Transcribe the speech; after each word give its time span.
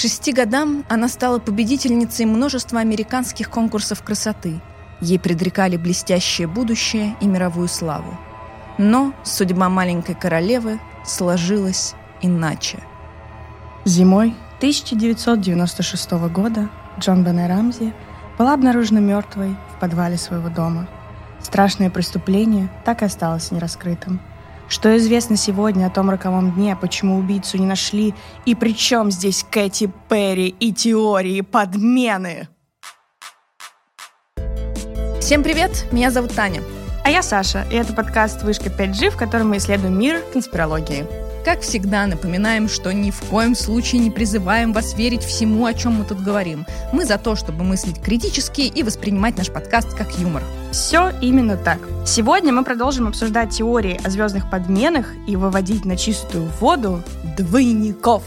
шести 0.00 0.32
годам 0.32 0.84
она 0.88 1.08
стала 1.08 1.38
победительницей 1.38 2.24
множества 2.24 2.80
американских 2.80 3.50
конкурсов 3.50 4.02
красоты. 4.02 4.60
Ей 5.00 5.18
предрекали 5.18 5.76
блестящее 5.76 6.46
будущее 6.46 7.16
и 7.20 7.26
мировую 7.26 7.68
славу. 7.68 8.18
Но 8.78 9.12
судьба 9.24 9.68
маленькой 9.68 10.14
королевы 10.14 10.80
сложилась 11.04 11.94
иначе. 12.22 12.78
Зимой 13.84 14.34
1996 14.58 16.12
года 16.32 16.70
Джон 16.98 17.22
Бене 17.22 17.46
Рамзи 17.46 17.92
была 18.38 18.54
обнаружена 18.54 19.00
мертвой 19.00 19.56
в 19.76 19.80
подвале 19.80 20.16
своего 20.16 20.48
дома. 20.48 20.88
Страшное 21.40 21.90
преступление 21.90 22.70
так 22.84 23.02
и 23.02 23.04
осталось 23.04 23.50
нераскрытым. 23.50 24.20
Что 24.70 24.96
известно 24.96 25.36
сегодня 25.36 25.86
о 25.86 25.90
том 25.90 26.10
роковом 26.10 26.52
дне, 26.52 26.76
почему 26.80 27.18
убийцу 27.18 27.58
не 27.58 27.66
нашли, 27.66 28.14
и 28.46 28.54
при 28.54 28.72
чем 28.72 29.10
здесь 29.10 29.44
Кэти 29.50 29.90
Перри 30.08 30.46
и 30.46 30.72
теории 30.72 31.40
подмены? 31.40 32.48
Всем 35.20 35.42
привет, 35.42 35.86
меня 35.90 36.12
зовут 36.12 36.36
Таня. 36.36 36.62
А 37.04 37.10
я 37.10 37.20
Саша, 37.20 37.66
и 37.72 37.74
это 37.74 37.92
подкаст 37.92 38.44
«Вышка 38.44 38.70
5G», 38.70 39.10
в 39.10 39.16
котором 39.16 39.48
мы 39.50 39.56
исследуем 39.56 39.98
мир 39.98 40.22
конспирологии. 40.32 41.29
Как 41.44 41.62
всегда, 41.62 42.06
напоминаем, 42.06 42.68
что 42.68 42.92
ни 42.92 43.10
в 43.10 43.18
коем 43.30 43.54
случае 43.54 44.02
не 44.02 44.10
призываем 44.10 44.74
вас 44.74 44.94
верить 44.94 45.22
всему, 45.22 45.64
о 45.64 45.72
чем 45.72 45.94
мы 45.94 46.04
тут 46.04 46.20
говорим. 46.20 46.66
Мы 46.92 47.06
за 47.06 47.16
то, 47.16 47.34
чтобы 47.34 47.64
мыслить 47.64 48.00
критически 48.02 48.60
и 48.60 48.82
воспринимать 48.82 49.38
наш 49.38 49.50
подкаст 49.50 49.96
как 49.96 50.18
юмор. 50.18 50.42
Все 50.70 51.12
именно 51.22 51.56
так. 51.56 51.78
Сегодня 52.06 52.52
мы 52.52 52.62
продолжим 52.62 53.08
обсуждать 53.08 53.56
теории 53.56 53.98
о 54.04 54.10
звездных 54.10 54.50
подменах 54.50 55.06
и 55.26 55.34
выводить 55.34 55.86
на 55.86 55.96
чистую 55.96 56.44
воду 56.60 57.02
двойников. 57.38 58.22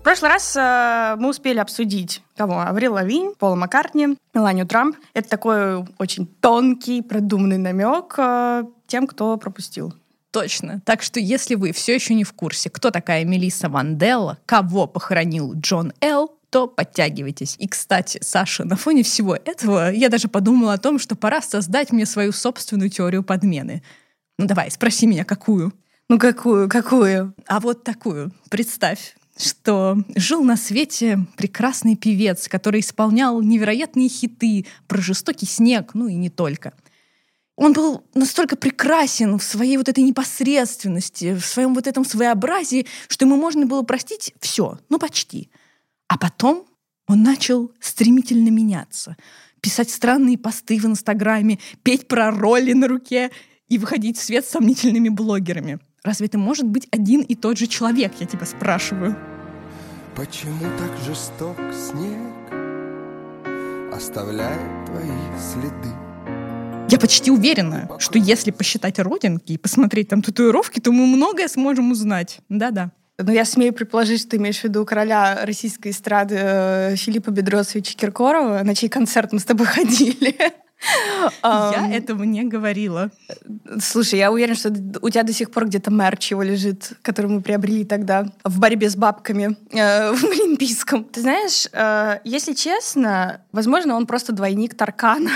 В 0.00 0.02
прошлый 0.02 0.30
раз 0.30 0.56
э, 0.56 1.16
мы 1.18 1.28
успели 1.28 1.58
обсудить 1.58 2.22
кого? 2.38 2.60
Аврил 2.60 2.94
Лавинь, 2.94 3.34
Пола 3.38 3.56
Маккартни, 3.56 4.16
Меланию 4.32 4.66
Трамп. 4.66 4.96
Это 5.12 5.28
такой 5.28 5.84
очень 5.98 6.26
тонкий, 6.40 7.02
продуманный 7.02 7.58
намек 7.58 8.14
э, 8.16 8.64
тем, 8.86 9.06
кто 9.06 9.36
пропустил. 9.36 9.92
Точно. 10.40 10.80
Так 10.84 11.02
что 11.02 11.18
если 11.18 11.56
вы 11.56 11.72
все 11.72 11.96
еще 11.96 12.14
не 12.14 12.22
в 12.22 12.32
курсе, 12.32 12.70
кто 12.70 12.92
такая 12.92 13.24
Мелисса 13.24 13.68
Ванделла, 13.68 14.38
кого 14.46 14.86
похоронил 14.86 15.52
Джон 15.54 15.92
Эл, 16.00 16.32
то 16.50 16.68
подтягивайтесь. 16.68 17.56
И, 17.58 17.66
кстати, 17.66 18.20
Саша, 18.22 18.64
на 18.64 18.76
фоне 18.76 19.02
всего 19.02 19.34
этого 19.34 19.90
я 19.92 20.08
даже 20.08 20.28
подумала 20.28 20.74
о 20.74 20.78
том, 20.78 21.00
что 21.00 21.16
пора 21.16 21.42
создать 21.42 21.90
мне 21.90 22.06
свою 22.06 22.30
собственную 22.30 22.88
теорию 22.88 23.24
подмены. 23.24 23.82
Ну 24.38 24.46
давай, 24.46 24.70
спроси 24.70 25.08
меня, 25.08 25.24
какую? 25.24 25.72
Ну 26.08 26.20
какую, 26.20 26.68
какую? 26.68 27.34
А 27.48 27.58
вот 27.58 27.82
такую. 27.82 28.30
Представь, 28.48 29.16
что 29.36 29.98
жил 30.14 30.44
на 30.44 30.56
свете 30.56 31.18
прекрасный 31.36 31.96
певец, 31.96 32.46
который 32.46 32.80
исполнял 32.80 33.42
невероятные 33.42 34.08
хиты 34.08 34.66
про 34.86 35.00
жестокий 35.00 35.46
снег, 35.46 35.90
ну 35.94 36.06
и 36.06 36.14
не 36.14 36.30
только— 36.30 36.74
он 37.58 37.72
был 37.72 38.04
настолько 38.14 38.54
прекрасен 38.54 39.36
в 39.36 39.42
своей 39.42 39.76
вот 39.78 39.88
этой 39.88 40.04
непосредственности, 40.04 41.34
в 41.34 41.44
своем 41.44 41.74
вот 41.74 41.88
этом 41.88 42.04
своеобразии, 42.04 42.86
что 43.08 43.24
ему 43.24 43.36
можно 43.36 43.66
было 43.66 43.82
простить 43.82 44.32
все, 44.40 44.78
ну 44.88 44.98
почти. 45.00 45.50
А 46.06 46.16
потом 46.18 46.66
он 47.08 47.24
начал 47.24 47.72
стремительно 47.80 48.50
меняться, 48.50 49.16
писать 49.60 49.90
странные 49.90 50.38
посты 50.38 50.78
в 50.78 50.86
Инстаграме, 50.86 51.58
петь 51.82 52.06
про 52.06 52.30
роли 52.30 52.74
на 52.74 52.86
руке 52.86 53.32
и 53.66 53.76
выходить 53.76 54.18
в 54.18 54.22
свет 54.22 54.46
с 54.46 54.50
сомнительными 54.50 55.08
блогерами. 55.08 55.80
Разве 56.04 56.28
это 56.28 56.38
может 56.38 56.66
быть 56.66 56.86
один 56.92 57.22
и 57.22 57.34
тот 57.34 57.58
же 57.58 57.66
человек, 57.66 58.12
я 58.20 58.26
тебя 58.26 58.46
спрашиваю? 58.46 59.18
Почему 60.14 60.64
так 60.78 60.96
жесток 61.04 61.56
снег 61.74 62.18
оставляет 63.92 64.86
твои 64.86 65.10
следы? 65.40 66.07
Я 66.88 66.98
почти 66.98 67.30
уверена, 67.30 67.88
что 67.98 68.18
если 68.18 68.50
посчитать 68.50 68.98
родинки 68.98 69.52
и 69.52 69.58
посмотреть 69.58 70.08
там 70.08 70.22
татуировки, 70.22 70.80
то 70.80 70.90
мы 70.90 71.06
многое 71.06 71.48
сможем 71.48 71.92
узнать. 71.92 72.40
Да-да. 72.48 72.92
Ну, 73.18 73.32
я 73.32 73.44
смею 73.44 73.72
предположить, 73.72 74.20
что 74.20 74.30
ты 74.30 74.36
имеешь 74.36 74.60
в 74.60 74.64
виду 74.64 74.86
короля 74.86 75.44
российской 75.44 75.90
эстрады 75.90 76.36
э, 76.38 76.96
Филиппа 76.96 77.30
Бедросовича 77.30 77.94
Киркорова, 77.94 78.62
на 78.62 78.74
чей 78.74 78.88
концерт 78.88 79.32
мы 79.32 79.40
с 79.40 79.44
тобой 79.44 79.66
ходили. 79.66 80.36
Я 81.42 81.90
этого 81.92 82.22
не 82.22 82.44
говорила. 82.44 83.10
Слушай, 83.80 84.20
я 84.20 84.30
уверена, 84.30 84.54
что 84.54 84.72
у 85.02 85.10
тебя 85.10 85.24
до 85.24 85.32
сих 85.32 85.50
пор 85.50 85.66
где-то 85.66 85.90
мерч 85.90 86.30
его 86.30 86.42
лежит, 86.42 86.92
который 87.02 87.26
мы 87.26 87.42
приобрели 87.42 87.84
тогда 87.84 88.26
в 88.44 88.60
борьбе 88.60 88.88
с 88.88 88.94
бабками 88.94 89.56
э, 89.72 90.12
в 90.12 90.24
Олимпийском. 90.24 91.04
Ты 91.04 91.20
знаешь, 91.20 91.66
э, 91.72 92.20
если 92.24 92.52
честно, 92.54 93.42
возможно, 93.52 93.96
он 93.96 94.06
просто 94.06 94.32
двойник 94.32 94.74
Таркана. 94.76 95.32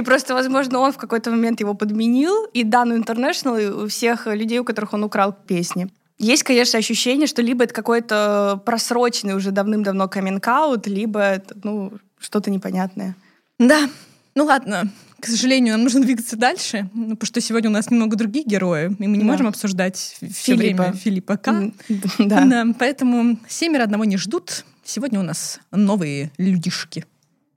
И 0.00 0.02
просто, 0.02 0.32
возможно, 0.32 0.78
он 0.78 0.92
в 0.92 0.96
какой-то 0.96 1.30
момент 1.30 1.60
его 1.60 1.74
подменил, 1.74 2.46
и 2.54 2.64
Дану 2.64 2.96
Интернешнл, 2.96 3.56
и 3.56 3.66
у 3.66 3.86
всех 3.86 4.26
людей, 4.26 4.58
у 4.58 4.64
которых 4.64 4.94
он 4.94 5.04
украл 5.04 5.36
песни. 5.46 5.88
Есть, 6.18 6.42
конечно, 6.42 6.78
ощущение, 6.78 7.26
что 7.26 7.42
либо 7.42 7.64
это 7.64 7.74
какой-то 7.74 8.62
просроченный 8.64 9.34
уже 9.34 9.50
давным-давно 9.50 10.08
каминг 10.08 10.48
либо 10.86 11.20
это, 11.20 11.54
ну, 11.62 11.92
что-то 12.18 12.50
непонятное. 12.50 13.14
Да, 13.58 13.90
ну 14.34 14.44
ладно, 14.44 14.90
к 15.20 15.26
сожалению, 15.26 15.74
нам 15.74 15.82
нужно 15.82 16.00
двигаться 16.00 16.36
дальше, 16.36 16.88
ну, 16.94 17.10
потому 17.10 17.26
что 17.26 17.42
сегодня 17.42 17.68
у 17.68 17.72
нас 17.74 17.90
немного 17.90 18.16
другие 18.16 18.46
герои, 18.46 18.86
и 18.86 19.06
мы 19.06 19.18
не 19.18 19.24
да. 19.24 19.32
можем 19.32 19.48
обсуждать 19.48 20.16
все 20.32 20.54
время 20.54 20.94
Филиппа 20.94 21.36
К. 21.36 21.72
Да. 22.18 22.44
да. 22.46 22.66
Поэтому 22.78 23.38
семеро 23.48 23.82
одного 23.82 24.06
не 24.06 24.16
ждут. 24.16 24.64
Сегодня 24.82 25.20
у 25.20 25.22
нас 25.22 25.60
новые 25.70 26.30
людишки. 26.38 27.04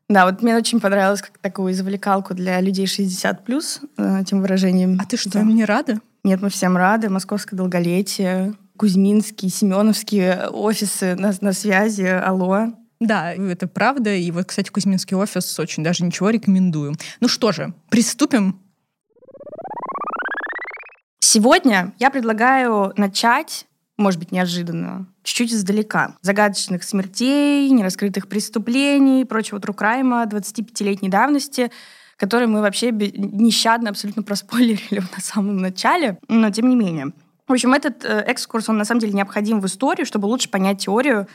Да, 0.09 0.25
вот 0.25 0.41
мне 0.41 0.56
очень 0.56 0.80
понравилось 0.80 1.22
как 1.22 1.38
такую 1.38 1.72
извлекалку 1.74 2.34
для 2.34 2.59
людей 2.59 2.86
60 2.86 3.46
плюс 3.46 3.80
э, 3.97 4.22
этим 4.22 4.41
выражением. 4.41 5.00
А 5.02 5.06
ты 5.06 5.18
что, 5.18 5.40
им 5.40 5.56
не 5.56 5.66
рада? 5.66 6.00
Нет, 6.24 6.41
мы 6.41 6.50
всем 6.50 6.78
рады. 6.78 7.09
Московское 7.09 7.58
долголетие, 7.58 8.53
Кузьминский, 8.78 9.50
Семеновские 9.50 10.50
офисы 10.50 11.16
на, 11.16 11.34
на 11.40 11.53
связи. 11.53 12.03
Алло. 12.03 12.74
Да, 13.00 13.34
это 13.34 13.68
правда. 13.68 14.14
И 14.14 14.30
вот, 14.31 14.46
кстати, 14.46 14.69
Кузьминский 14.69 15.16
офис 15.16 15.59
очень 15.59 15.84
даже 15.84 16.03
ничего 16.03 16.30
рекомендую. 16.30 16.96
Ну 17.20 17.28
что 17.28 17.52
же, 17.52 17.74
приступим. 17.90 18.59
Сегодня 21.20 21.94
я 22.00 22.12
предлагаю 22.12 22.94
начать 22.96 23.66
может 23.97 24.19
быть, 24.19 24.31
неожиданно, 24.31 25.07
чуть-чуть 25.23 25.53
издалека. 25.53 26.15
Загадочных 26.21 26.83
смертей, 26.83 27.69
нераскрытых 27.69 28.27
преступлений 28.27 29.25
прочего 29.25 29.59
трукрайма 29.59 30.23
25-летней 30.23 31.09
давности, 31.09 31.71
которые 32.17 32.47
мы 32.47 32.61
вообще 32.61 32.91
нещадно 32.91 33.91
абсолютно 33.91 34.23
проспойлерили 34.23 34.99
на 35.15 35.21
самом 35.21 35.57
начале, 35.57 36.17
но 36.27 36.49
тем 36.49 36.69
не 36.69 36.75
менее. 36.75 37.13
В 37.47 37.51
общем, 37.51 37.73
этот 37.73 38.03
э, 38.05 38.23
экскурс, 38.27 38.69
он 38.69 38.77
на 38.77 38.85
самом 38.85 39.01
деле 39.01 39.13
необходим 39.13 39.59
в 39.59 39.65
историю, 39.65 40.05
чтобы 40.05 40.25
лучше 40.25 40.49
понять 40.49 40.79
теорию, 40.79 41.27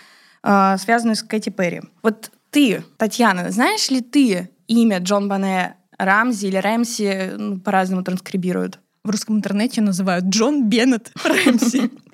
э, 0.42 0.76
связанную 0.78 1.16
с 1.16 1.22
Кэти 1.22 1.50
Перри. 1.50 1.82
Вот 2.02 2.30
ты, 2.50 2.82
Татьяна, 2.96 3.50
знаешь 3.50 3.90
ли 3.90 4.00
ты 4.00 4.50
имя 4.66 4.98
Джон 4.98 5.28
Бане 5.28 5.76
Рамзи 5.98 6.46
или 6.46 6.56
Рэмси, 6.56 7.32
ну, 7.36 7.60
по-разному 7.60 8.02
транскрибируют? 8.02 8.80
В 9.04 9.10
русском 9.10 9.36
интернете 9.36 9.80
называют 9.80 10.25
Джон 10.26 10.69
Беннет 10.69 11.12
Рэмси. 11.25 11.90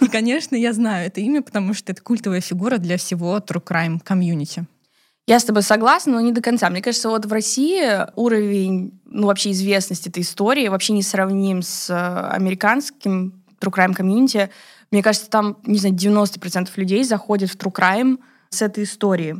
И, 0.00 0.08
конечно, 0.08 0.56
я 0.56 0.72
знаю 0.72 1.06
это 1.06 1.20
имя, 1.20 1.42
потому 1.42 1.74
что 1.74 1.92
это 1.92 2.02
культовая 2.02 2.40
фигура 2.40 2.78
для 2.78 2.96
всего 2.96 3.36
True 3.38 3.62
Crime 3.62 4.00
комьюнити. 4.02 4.66
Я 5.26 5.38
с 5.38 5.44
тобой 5.44 5.62
согласна, 5.62 6.14
но 6.14 6.20
не 6.20 6.32
до 6.32 6.40
конца. 6.40 6.68
Мне 6.70 6.82
кажется, 6.82 7.08
вот 7.08 7.26
в 7.26 7.32
России 7.32 7.82
уровень, 8.16 9.00
ну, 9.04 9.26
вообще 9.26 9.52
известности 9.52 10.08
этой 10.08 10.22
истории 10.22 10.68
вообще 10.68 10.92
не 10.92 11.02
сравним 11.02 11.62
с 11.62 11.90
э, 11.90 12.34
американским 12.34 13.42
True 13.60 13.72
Crime 13.72 13.94
комьюнити. 13.94 14.50
Мне 14.90 15.02
кажется, 15.02 15.30
там, 15.30 15.58
не 15.64 15.78
знаю, 15.78 15.94
90% 15.94 16.68
людей 16.76 17.04
заходят 17.04 17.50
в 17.50 17.56
True 17.56 17.72
Crime 17.72 18.18
с 18.48 18.62
этой 18.62 18.84
истории. 18.84 19.36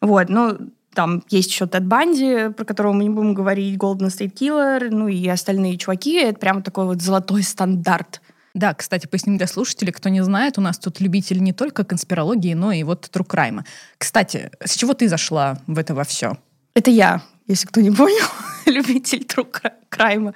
Вот, 0.00 0.28
ну, 0.28 0.56
там 0.94 1.22
есть 1.28 1.50
еще 1.50 1.66
Тед 1.66 1.86
Банди, 1.86 2.50
про 2.56 2.64
которого 2.64 2.92
мы 2.92 3.04
не 3.04 3.10
будем 3.10 3.34
говорить, 3.34 3.76
Golden 3.76 4.08
State 4.08 4.32
Killer, 4.32 4.88
ну 4.90 5.08
и 5.08 5.28
остальные 5.28 5.76
чуваки. 5.76 6.14
Это 6.14 6.38
прямо 6.38 6.62
такой 6.62 6.86
вот 6.86 7.02
золотой 7.02 7.42
стандарт 7.42 8.22
да, 8.54 8.72
кстати, 8.72 9.06
поясним 9.08 9.36
для 9.36 9.48
слушателей, 9.48 9.92
кто 9.92 10.08
не 10.08 10.22
знает, 10.22 10.58
у 10.58 10.60
нас 10.60 10.78
тут 10.78 11.00
любители 11.00 11.40
не 11.40 11.52
только 11.52 11.84
конспирологии, 11.84 12.54
но 12.54 12.70
и 12.70 12.84
вот 12.84 13.10
crime. 13.12 13.64
Кстати, 13.98 14.50
с 14.64 14.76
чего 14.76 14.94
ты 14.94 15.08
зашла 15.08 15.58
в 15.66 15.76
это 15.76 15.94
во 15.94 16.04
все? 16.04 16.38
Это 16.74 16.90
я, 16.90 17.22
если 17.48 17.66
кто 17.66 17.80
не 17.80 17.90
понял, 17.90 18.26
любитель 18.66 19.26
crime. 19.90 20.34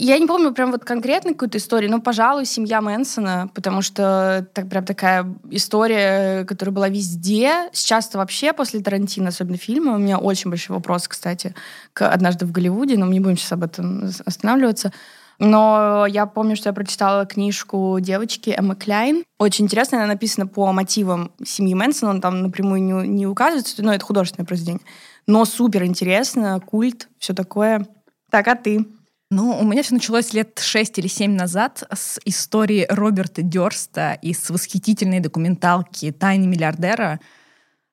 Я 0.00 0.16
не 0.18 0.26
помню 0.26 0.52
прям 0.52 0.70
вот 0.70 0.84
конкретно 0.84 1.32
какую-то 1.32 1.58
историю, 1.58 1.90
но, 1.90 2.00
пожалуй, 2.00 2.44
семья 2.44 2.80
Мэнсона, 2.80 3.50
потому 3.52 3.82
что 3.82 4.46
это 4.54 4.64
прям 4.64 4.84
такая 4.84 5.26
история, 5.50 6.44
которая 6.44 6.72
была 6.72 6.88
везде. 6.88 7.68
Сейчас-то 7.72 8.18
вообще 8.18 8.52
после 8.52 8.80
Тарантино, 8.80 9.30
особенно 9.30 9.56
фильма, 9.56 9.94
у 9.94 9.98
меня 9.98 10.18
очень 10.18 10.50
большой 10.50 10.76
вопрос, 10.76 11.08
кстати, 11.08 11.52
к 11.94 12.08
«Однажды 12.08 12.46
в 12.46 12.52
Голливуде», 12.52 12.96
но 12.96 13.06
мы 13.06 13.14
не 13.14 13.20
будем 13.20 13.36
сейчас 13.36 13.52
об 13.52 13.64
этом 13.64 14.08
останавливаться. 14.24 14.92
Но 15.38 16.04
я 16.08 16.26
помню, 16.26 16.56
что 16.56 16.70
я 16.70 16.72
прочитала 16.72 17.24
книжку 17.24 17.98
девочки 18.00 18.54
Эммы 18.56 18.74
Кляйн. 18.74 19.24
Очень 19.38 19.66
интересно, 19.66 19.98
она 19.98 20.08
написана 20.08 20.46
по 20.46 20.72
мотивам 20.72 21.30
семьи 21.44 21.74
Мэнсона, 21.74 22.10
он 22.10 22.20
там 22.20 22.42
напрямую 22.42 22.82
не, 22.82 23.08
не 23.08 23.26
указывается, 23.26 23.82
но 23.84 23.94
это 23.94 24.04
художественное 24.04 24.46
произведение. 24.46 24.82
Но 25.26 25.44
супер 25.44 25.84
интересно, 25.84 26.60
культ, 26.60 27.08
все 27.18 27.34
такое. 27.34 27.86
Так, 28.30 28.48
а 28.48 28.56
ты? 28.56 28.84
Ну, 29.30 29.58
у 29.58 29.64
меня 29.64 29.82
все 29.82 29.94
началось 29.94 30.32
лет 30.32 30.58
шесть 30.58 30.98
или 30.98 31.06
семь 31.06 31.34
назад 31.34 31.84
с 31.92 32.18
истории 32.24 32.86
Роберта 32.88 33.42
Дёрста 33.42 34.18
из 34.22 34.48
восхитительной 34.48 35.20
документалки 35.20 36.10
«Тайны 36.10 36.46
миллиардера», 36.46 37.20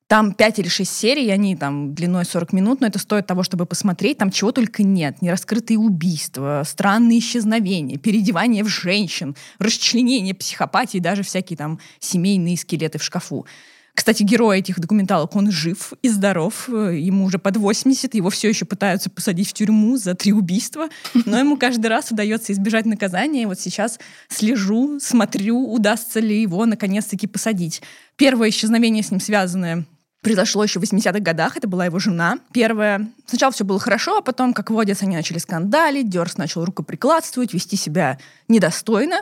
там 0.08 0.34
5 0.34 0.60
или 0.60 0.68
6 0.68 0.92
серий, 0.92 1.30
они 1.30 1.56
там 1.56 1.96
длиной 1.96 2.26
40 2.26 2.54
минут, 2.54 2.82
но 2.82 2.88
это 2.88 3.00
стоит 3.00 3.26
того, 3.26 3.42
чтобы 3.42 3.66
посмотреть. 3.66 4.20
Там 4.20 4.30
чего 4.30 4.52
только 4.52 4.84
нет. 4.84 5.22
Нераскрытые 5.22 5.80
убийства, 5.80 6.62
странные 6.66 7.20
исчезновения, 7.20 7.98
переодевание 7.98 8.64
в 8.64 8.68
женщин, 8.68 9.36
расчленение 9.58 10.36
психопатии, 10.36 11.00
даже 11.00 11.24
всякие 11.24 11.58
там 11.58 11.80
семейные 12.00 12.58
скелеты 12.58 13.00
в 13.00 13.04
шкафу. 13.04 13.48
Кстати, 13.96 14.24
герой 14.24 14.60
этих 14.60 14.80
документалок, 14.80 15.36
он 15.38 15.50
жив 15.50 15.94
и 16.02 16.10
здоров, 16.10 16.68
ему 16.68 17.24
уже 17.24 17.40
под 17.40 17.56
80, 17.56 18.14
его 18.14 18.30
все 18.30 18.50
еще 18.50 18.66
пытаются 18.66 19.10
посадить 19.10 19.50
в 19.50 19.54
тюрьму 19.54 19.96
за 19.96 20.16
три 20.16 20.34
убийства, 20.34 20.90
но 21.26 21.40
ему 21.40 21.56
каждый 21.56 21.88
раз 21.88 22.12
удается 22.12 22.52
избежать 22.52 22.86
наказания, 22.86 23.44
и 23.44 23.46
вот 23.46 23.58
сейчас 23.58 23.98
слежу, 24.28 25.00
смотрю, 25.00 25.72
удастся 25.72 26.20
ли 26.20 26.42
его 26.42 26.66
наконец-таки 26.66 27.26
посадить. 27.26 27.82
Первое 28.18 28.50
исчезновение 28.50 29.02
с 29.02 29.12
ним 29.12 29.22
связанное 29.22 29.86
произошло 30.26 30.64
еще 30.64 30.80
в 30.80 30.84
80-х 30.84 31.20
годах, 31.20 31.56
это 31.56 31.68
была 31.68 31.86
его 31.86 32.00
жена 32.00 32.40
первая. 32.52 33.08
Сначала 33.28 33.54
все 33.54 33.64
было 33.64 33.80
хорошо, 33.80 34.18
а 34.18 34.22
потом, 34.22 34.54
как 34.54 34.72
водится, 34.72 35.06
они 35.06 35.16
начали 35.16 35.38
скандалить, 35.38 36.10
Дёрс 36.10 36.38
начал 36.38 36.66
рукоприкладствовать, 36.66 37.54
вести 37.54 37.76
себя 37.76 38.18
недостойно. 38.48 39.22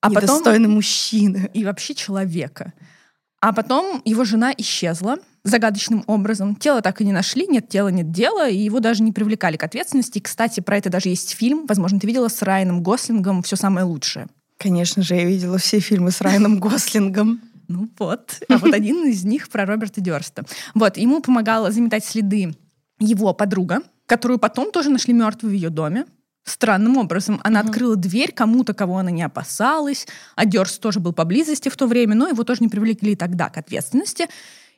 А 0.00 0.10
Недостойно 0.10 0.64
потом... 0.64 0.74
мужчины. 0.74 1.48
И 1.54 1.64
вообще 1.64 1.94
человека. 1.94 2.72
А 3.40 3.52
потом 3.52 4.02
его 4.04 4.24
жена 4.24 4.52
исчезла 4.56 5.18
загадочным 5.44 6.02
образом. 6.08 6.56
Тело 6.56 6.82
так 6.82 7.00
и 7.00 7.04
не 7.04 7.12
нашли, 7.12 7.46
нет 7.46 7.68
тела, 7.68 7.88
нет 7.88 8.10
дела, 8.10 8.48
и 8.48 8.56
его 8.56 8.80
даже 8.80 9.04
не 9.04 9.12
привлекали 9.12 9.56
к 9.56 9.62
ответственности. 9.62 10.18
И, 10.18 10.20
кстати, 10.20 10.58
про 10.58 10.76
это 10.76 10.90
даже 10.90 11.08
есть 11.08 11.36
фильм, 11.36 11.66
возможно, 11.66 12.00
ты 12.00 12.06
видела, 12.08 12.26
с 12.26 12.42
Райаном 12.42 12.82
Гослингом 12.82 13.44
«Все 13.44 13.54
самое 13.54 13.86
лучшее». 13.86 14.26
Конечно 14.58 15.02
же, 15.04 15.14
я 15.14 15.24
видела 15.24 15.58
все 15.58 15.78
фильмы 15.78 16.10
с 16.10 16.20
Райаном 16.20 16.58
Гослингом. 16.58 17.40
Ну 17.68 17.88
вот. 17.98 18.40
А 18.48 18.58
вот 18.58 18.72
один 18.74 19.06
из 19.06 19.24
них 19.24 19.48
про 19.48 19.66
Роберта 19.66 20.00
Дёрста. 20.00 20.44
Вот, 20.74 20.96
ему 20.96 21.20
помогала 21.20 21.70
заметать 21.70 22.04
следы 22.04 22.54
его 22.98 23.32
подруга, 23.34 23.80
которую 24.06 24.38
потом 24.38 24.70
тоже 24.72 24.90
нашли 24.90 25.12
мертвой 25.12 25.50
в 25.50 25.54
ее 25.54 25.70
доме. 25.70 26.06
Странным 26.44 26.96
образом. 26.96 27.40
Она 27.44 27.60
mm-hmm. 27.60 27.68
открыла 27.68 27.96
дверь 27.96 28.32
кому-то, 28.32 28.74
кого 28.74 28.98
она 28.98 29.10
не 29.10 29.22
опасалась. 29.22 30.08
А 30.34 30.44
Дёрст 30.44 30.80
тоже 30.80 30.98
был 30.98 31.12
поблизости 31.12 31.68
в 31.68 31.76
то 31.76 31.86
время, 31.86 32.14
но 32.16 32.28
его 32.28 32.42
тоже 32.42 32.62
не 32.62 32.68
привлекли 32.68 33.14
тогда 33.14 33.48
к 33.48 33.58
ответственности. 33.58 34.26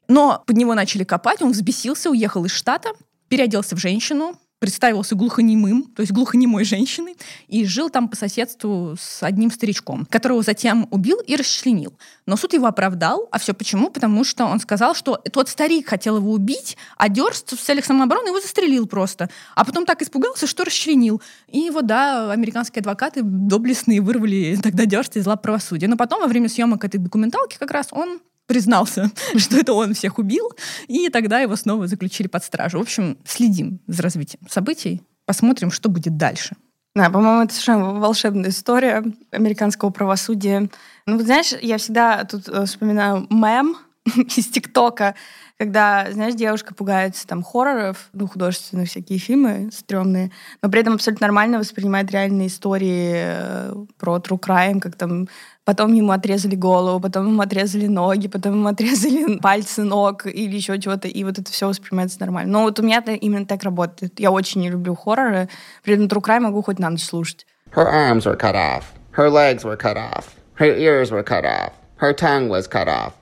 Но 0.07 0.43
под 0.47 0.57
него 0.57 0.75
начали 0.75 1.05
копать, 1.05 1.41
он 1.41 1.53
взбесился, 1.53 2.11
уехал 2.11 2.45
из 2.45 2.51
штата, 2.51 2.91
переоделся 3.29 3.77
в 3.77 3.79
женщину, 3.79 4.39
представился 4.65 5.15
глухонемым, 5.15 5.83
то 5.95 6.01
есть 6.01 6.11
глухонемой 6.11 6.65
женщиной, 6.65 7.19
и 7.49 7.67
жил 7.67 7.91
там 7.91 8.09
по 8.09 8.17
соседству 8.17 8.97
с 8.99 9.23
одним 9.23 9.51
старичком, 9.51 10.07
которого 10.07 10.41
затем 10.43 10.89
убил 10.91 11.21
и 11.21 11.37
расчленил. 11.37 11.93
Но 12.25 12.39
суд 12.39 12.55
его 12.55 12.67
оправдал. 12.67 13.29
А 13.31 13.39
все 13.39 13.53
почему? 13.53 13.91
Потому 13.91 14.25
что 14.25 14.47
он 14.47 14.61
сказал, 14.61 14.95
что 14.95 15.17
тот 15.17 15.51
старик 15.51 15.91
хотел 15.91 16.17
его 16.17 16.33
убить, 16.33 16.79
а 16.97 17.11
Дёрст 17.11 17.53
в 17.53 17.63
целях 17.63 17.85
самообороны 17.85 18.29
его 18.29 18.41
застрелил 18.41 18.87
просто. 18.87 19.29
А 19.55 19.67
потом 19.67 19.85
так 19.85 20.01
испугался, 20.01 20.47
что 20.47 20.65
расчленил. 20.65 21.21
И 21.49 21.69
вот, 21.69 21.85
да, 21.85 22.33
американские 22.33 22.81
адвокаты 22.81 23.21
доблестные 23.23 24.01
вырвали 24.01 24.59
тогда 24.63 24.87
Дёрста 24.87 25.19
из 25.19 25.27
лап 25.27 25.43
правосудия. 25.43 25.89
Но 25.89 25.99
потом, 25.99 26.23
во 26.23 26.27
время 26.27 26.49
съемок 26.49 26.87
этой 26.87 26.97
документалки, 26.97 27.59
как 27.59 27.71
раз 27.71 27.89
он 27.91 28.21
признался, 28.47 29.11
что 29.37 29.57
это 29.57 29.73
он 29.73 29.95
всех 29.95 30.19
убил, 30.19 30.51
и 30.87 31.09
тогда 31.09 31.41
его 31.41 31.57
снова 31.57 31.87
заключили 31.87 32.27
под 32.27 32.45
стражу. 32.45 32.79
В 32.79 32.83
общем, 32.83 33.19
следим 33.25 33.81
за 33.87 34.03
развитием 34.03 34.47
событий, 34.49 35.03
посмотрим, 35.27 35.71
что 35.71 35.89
будет 35.89 36.17
дальше. 36.17 36.57
Да, 36.95 37.11
по-моему, 37.11 37.43
это 37.43 37.53
совершенно 37.53 37.95
волшебная 37.95 38.51
история 38.51 39.03
американского 39.33 39.91
правосудия. 39.91 40.69
Ну, 41.07 41.19
знаешь, 41.19 41.53
я 41.61 41.79
всегда 41.79 42.23
тут 42.25 42.49
э, 42.49 42.67
вспоминаю 42.67 43.27
мем 43.31 43.77
из 44.37 44.47
ТикТока, 44.47 45.17
когда, 45.59 46.07
знаешь, 46.13 46.35
девушка 46.35 46.73
пугается 46.73 47.27
там 47.27 47.43
хорроров, 47.43 48.11
ну, 48.13 48.29
художественных 48.29 48.89
всякие 48.89 49.19
фильмы 49.19 49.71
стрёмные, 49.73 50.31
но 50.63 50.71
при 50.71 50.83
этом 50.83 50.95
абсолютно 50.95 51.27
нормально 51.27 51.59
воспринимает 51.59 52.13
реальные 52.13 52.47
истории 52.47 53.13
э, 53.15 53.75
про 53.99 54.19
true 54.19 54.39
crime, 54.39 54.79
как 54.79 54.95
там 54.95 55.29
потом 55.65 55.93
ему 55.95 56.13
отрезали 56.13 56.55
голову, 56.55 57.01
потом 57.01 57.27
ему 57.29 57.43
отрезали 57.43 57.87
ноги, 57.87 58.29
потом 58.29 58.53
ему 58.55 58.69
отрезали 58.69 59.39
пальцы 59.39 59.83
ног 59.83 60.27
или 60.27 60.55
еще 60.57 60.79
чего-то, 60.81 61.09
и 61.09 61.25
вот 61.25 61.39
это 61.39 61.51
все 61.51 61.69
воспринимается 61.69 62.21
нормально. 62.21 62.53
Но 62.53 62.63
вот 62.63 62.79
у 62.79 62.83
меня 62.83 62.99
это 62.99 63.13
именно 63.13 63.47
так 63.47 63.63
работает. 63.63 64.21
Я 64.21 64.31
очень 64.31 64.61
не 64.61 64.71
люблю 64.71 64.95
хорроры, 64.95 65.49
при 65.83 65.95
этом 65.95 66.07
True 66.07 66.23
Crime 66.23 66.41
могу 66.41 66.63
хоть 66.63 66.79
на 66.79 66.91
ночь 66.91 67.05
слушать. 67.05 67.47
Her 67.75 67.87
arms 67.87 68.25
were 68.25 68.37
cut 68.37 68.55
off. 68.55 68.85
Her 69.17 69.29
legs 69.31 69.65
were 69.65 69.77
cut 69.77 69.97
off. 69.97 70.37
Her 70.59 70.77
ears 70.77 71.11
were 71.11 71.25
cut 71.25 71.45
off. 71.45 71.73
Her 72.01 72.13
tongue 72.13 72.49
was 72.49 72.69
cut 72.69 72.89
off. 72.89 73.13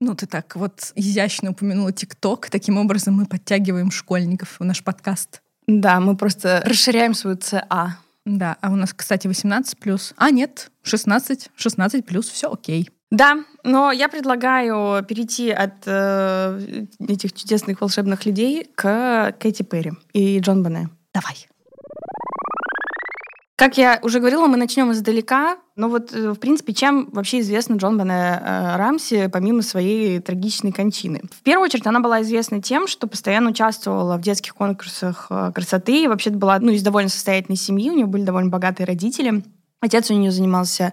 Ну, 0.00 0.16
ты 0.16 0.26
так 0.26 0.56
вот 0.56 0.92
изящно 0.96 1.50
упомянула 1.50 1.92
ТикТок. 1.92 2.50
Таким 2.50 2.76
образом 2.76 3.14
мы 3.14 3.26
подтягиваем 3.26 3.90
школьников 3.92 4.58
в 4.58 4.64
наш 4.64 4.82
подкаст. 4.82 5.42
Да, 5.68 6.00
мы 6.00 6.16
просто 6.16 6.60
расширяем 6.64 7.14
свою 7.14 7.36
ЦА. 7.36 7.98
Да, 8.24 8.56
а 8.60 8.70
у 8.70 8.76
нас, 8.76 8.94
кстати, 8.94 9.26
18 9.26 9.78
плюс. 9.78 10.14
А, 10.16 10.30
нет, 10.30 10.70
16, 10.82 11.50
16 11.56 12.06
плюс, 12.06 12.28
все 12.28 12.52
окей. 12.52 12.88
Да, 13.10 13.44
но 13.62 13.92
я 13.92 14.08
предлагаю 14.08 15.04
перейти 15.04 15.50
от 15.50 15.82
э, 15.86 16.86
этих 17.06 17.34
чудесных 17.34 17.80
волшебных 17.80 18.24
людей 18.24 18.70
к 18.74 19.32
Кэти 19.38 19.64
Перри 19.64 19.92
и 20.14 20.38
Джон 20.38 20.62
Бене. 20.62 20.88
Давай. 21.12 21.46
Как 23.56 23.76
я 23.76 23.98
уже 24.02 24.18
говорила, 24.18 24.46
мы 24.46 24.56
начнем 24.56 24.90
издалека. 24.92 25.58
Но 25.74 25.88
вот, 25.88 26.12
э, 26.12 26.32
в 26.32 26.36
принципе, 26.36 26.74
чем 26.74 27.08
вообще 27.12 27.40
известна 27.40 27.76
Джон 27.76 27.98
Бене 27.98 28.40
э, 28.40 28.76
Рамси, 28.76 29.28
помимо 29.28 29.62
своей 29.62 30.20
трагичной 30.20 30.72
кончины? 30.72 31.22
В 31.30 31.42
первую 31.42 31.66
очередь, 31.66 31.86
она 31.86 32.00
была 32.00 32.20
известна 32.22 32.60
тем, 32.60 32.86
что 32.86 33.06
постоянно 33.06 33.50
участвовала 33.50 34.18
в 34.18 34.20
детских 34.20 34.54
конкурсах 34.54 35.26
э, 35.30 35.52
красоты. 35.54 36.04
И 36.04 36.08
вообще 36.08 36.30
была 36.30 36.58
ну, 36.58 36.72
из 36.72 36.82
довольно 36.82 37.08
состоятельной 37.08 37.56
семьи, 37.56 37.90
у 37.90 37.94
нее 37.94 38.06
были 38.06 38.22
довольно 38.22 38.50
богатые 38.50 38.86
родители. 38.86 39.42
Отец 39.80 40.10
у 40.10 40.14
нее 40.14 40.30
занимался 40.30 40.92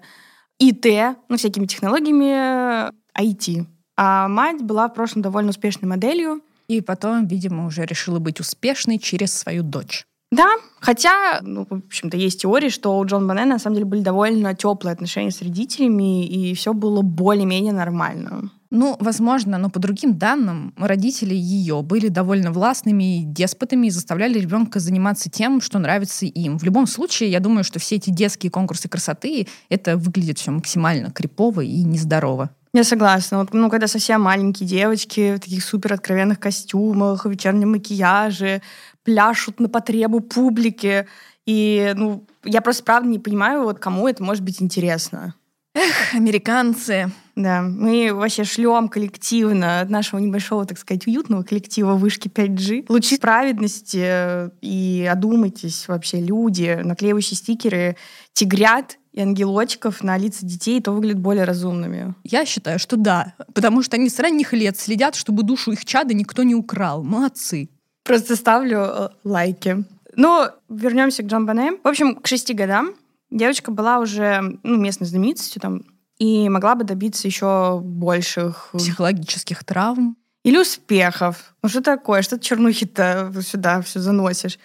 ИТ, 0.58 1.16
ну, 1.28 1.36
всякими 1.36 1.66
технологиями, 1.66 2.90
IT. 3.18 3.66
А 3.96 4.28
мать 4.28 4.62
была 4.62 4.88
в 4.88 4.94
прошлом 4.94 5.20
довольно 5.20 5.50
успешной 5.50 5.88
моделью. 5.88 6.40
И 6.68 6.80
потом, 6.80 7.26
видимо, 7.26 7.66
уже 7.66 7.84
решила 7.84 8.20
быть 8.20 8.40
успешной 8.40 8.98
через 8.98 9.34
свою 9.34 9.62
дочь. 9.62 10.04
Да, 10.32 10.48
хотя, 10.78 11.40
ну, 11.42 11.66
в 11.68 11.74
общем-то, 11.86 12.16
есть 12.16 12.42
теории, 12.42 12.68
что 12.68 12.96
у 12.96 13.04
Джон 13.04 13.26
Бонне 13.26 13.46
на 13.46 13.58
самом 13.58 13.74
деле 13.74 13.86
были 13.86 14.00
довольно 14.00 14.54
теплые 14.54 14.92
отношения 14.92 15.32
с 15.32 15.42
родителями, 15.42 16.24
и 16.24 16.54
все 16.54 16.72
было 16.72 17.02
более-менее 17.02 17.72
нормально. 17.72 18.50
Ну, 18.70 18.96
возможно, 19.00 19.58
но 19.58 19.68
по 19.68 19.80
другим 19.80 20.16
данным, 20.16 20.72
родители 20.78 21.34
ее 21.34 21.82
были 21.82 22.06
довольно 22.06 22.52
властными 22.52 23.18
и 23.18 23.24
деспотами 23.24 23.88
и 23.88 23.90
заставляли 23.90 24.38
ребенка 24.38 24.78
заниматься 24.78 25.28
тем, 25.28 25.60
что 25.60 25.80
нравится 25.80 26.26
им. 26.26 26.56
В 26.56 26.62
любом 26.62 26.86
случае, 26.86 27.32
я 27.32 27.40
думаю, 27.40 27.64
что 27.64 27.80
все 27.80 27.96
эти 27.96 28.10
детские 28.10 28.52
конкурсы 28.52 28.88
красоты, 28.88 29.48
это 29.68 29.96
выглядит 29.96 30.38
все 30.38 30.52
максимально 30.52 31.10
крипово 31.10 31.62
и 31.62 31.82
нездорово. 31.82 32.50
Я 32.72 32.84
согласна. 32.84 33.38
Вот, 33.38 33.52
ну, 33.52 33.68
когда 33.68 33.88
совсем 33.88 34.22
маленькие 34.22 34.68
девочки 34.68 35.34
в 35.34 35.40
таких 35.40 35.64
супер 35.64 35.94
откровенных 35.94 36.38
костюмах, 36.38 37.24
в 37.24 37.30
вечернем 37.30 37.72
макияже, 37.72 38.62
пляшут 39.10 39.58
на 39.58 39.68
потребу 39.68 40.20
публики. 40.20 41.06
И, 41.44 41.92
ну, 41.96 42.24
я 42.44 42.60
просто 42.60 42.84
правда 42.84 43.08
не 43.08 43.18
понимаю, 43.18 43.64
вот 43.64 43.80
кому 43.80 44.06
это 44.06 44.22
может 44.22 44.44
быть 44.44 44.62
интересно. 44.62 45.34
Эх, 45.74 46.14
американцы. 46.14 47.10
Да, 47.34 47.62
мы 47.62 48.12
вообще 48.12 48.44
шлем 48.44 48.88
коллективно 48.88 49.80
от 49.80 49.90
нашего 49.90 50.20
небольшого, 50.20 50.64
так 50.64 50.78
сказать, 50.78 51.06
уютного 51.08 51.42
коллектива 51.42 51.94
вышки 51.94 52.28
5G. 52.28 52.86
Лучи 52.88 53.18
праведности 53.18 54.00
э, 54.00 54.50
и 54.60 55.08
одумайтесь 55.10 55.88
вообще, 55.88 56.20
люди, 56.20 56.80
наклеивающие 56.84 57.36
стикеры, 57.36 57.96
тигрят 58.32 58.98
и 59.12 59.20
ангелочков 59.20 60.04
на 60.04 60.16
лица 60.18 60.46
детей, 60.46 60.80
то 60.80 60.92
выглядят 60.92 61.20
более 61.20 61.44
разумными. 61.44 62.14
Я 62.22 62.44
считаю, 62.46 62.78
что 62.78 62.96
да, 62.96 63.34
потому 63.54 63.82
что 63.82 63.96
они 63.96 64.08
с 64.08 64.18
ранних 64.20 64.52
лет 64.52 64.78
следят, 64.78 65.16
чтобы 65.16 65.42
душу 65.42 65.72
их 65.72 65.84
чада 65.84 66.14
никто 66.14 66.44
не 66.44 66.54
украл. 66.54 67.02
Молодцы. 67.02 67.70
Просто 68.04 68.36
ставлю 68.36 68.78
э, 68.78 69.08
лайки. 69.24 69.84
Ну, 70.16 70.48
вернемся 70.68 71.22
к 71.22 71.26
Джамбане. 71.26 71.72
В 71.82 71.88
общем, 71.88 72.16
к 72.16 72.26
шести 72.26 72.54
годам 72.54 72.94
девочка 73.30 73.70
была 73.70 73.98
уже 73.98 74.58
ну, 74.62 74.76
местной 74.76 75.06
знаменитостью 75.06 75.60
там, 75.60 75.82
и 76.18 76.48
могла 76.48 76.74
бы 76.74 76.84
добиться 76.84 77.26
еще 77.26 77.80
больших... 77.82 78.70
Психологических 78.72 79.64
травм. 79.64 80.16
Или 80.44 80.58
успехов. 80.58 81.54
Ну 81.62 81.68
что 81.68 81.82
такое? 81.82 82.22
Что 82.22 82.36
ты 82.36 82.44
чернухи-то 82.44 83.32
сюда 83.42 83.82
все 83.82 84.00
заносишь? 84.00 84.58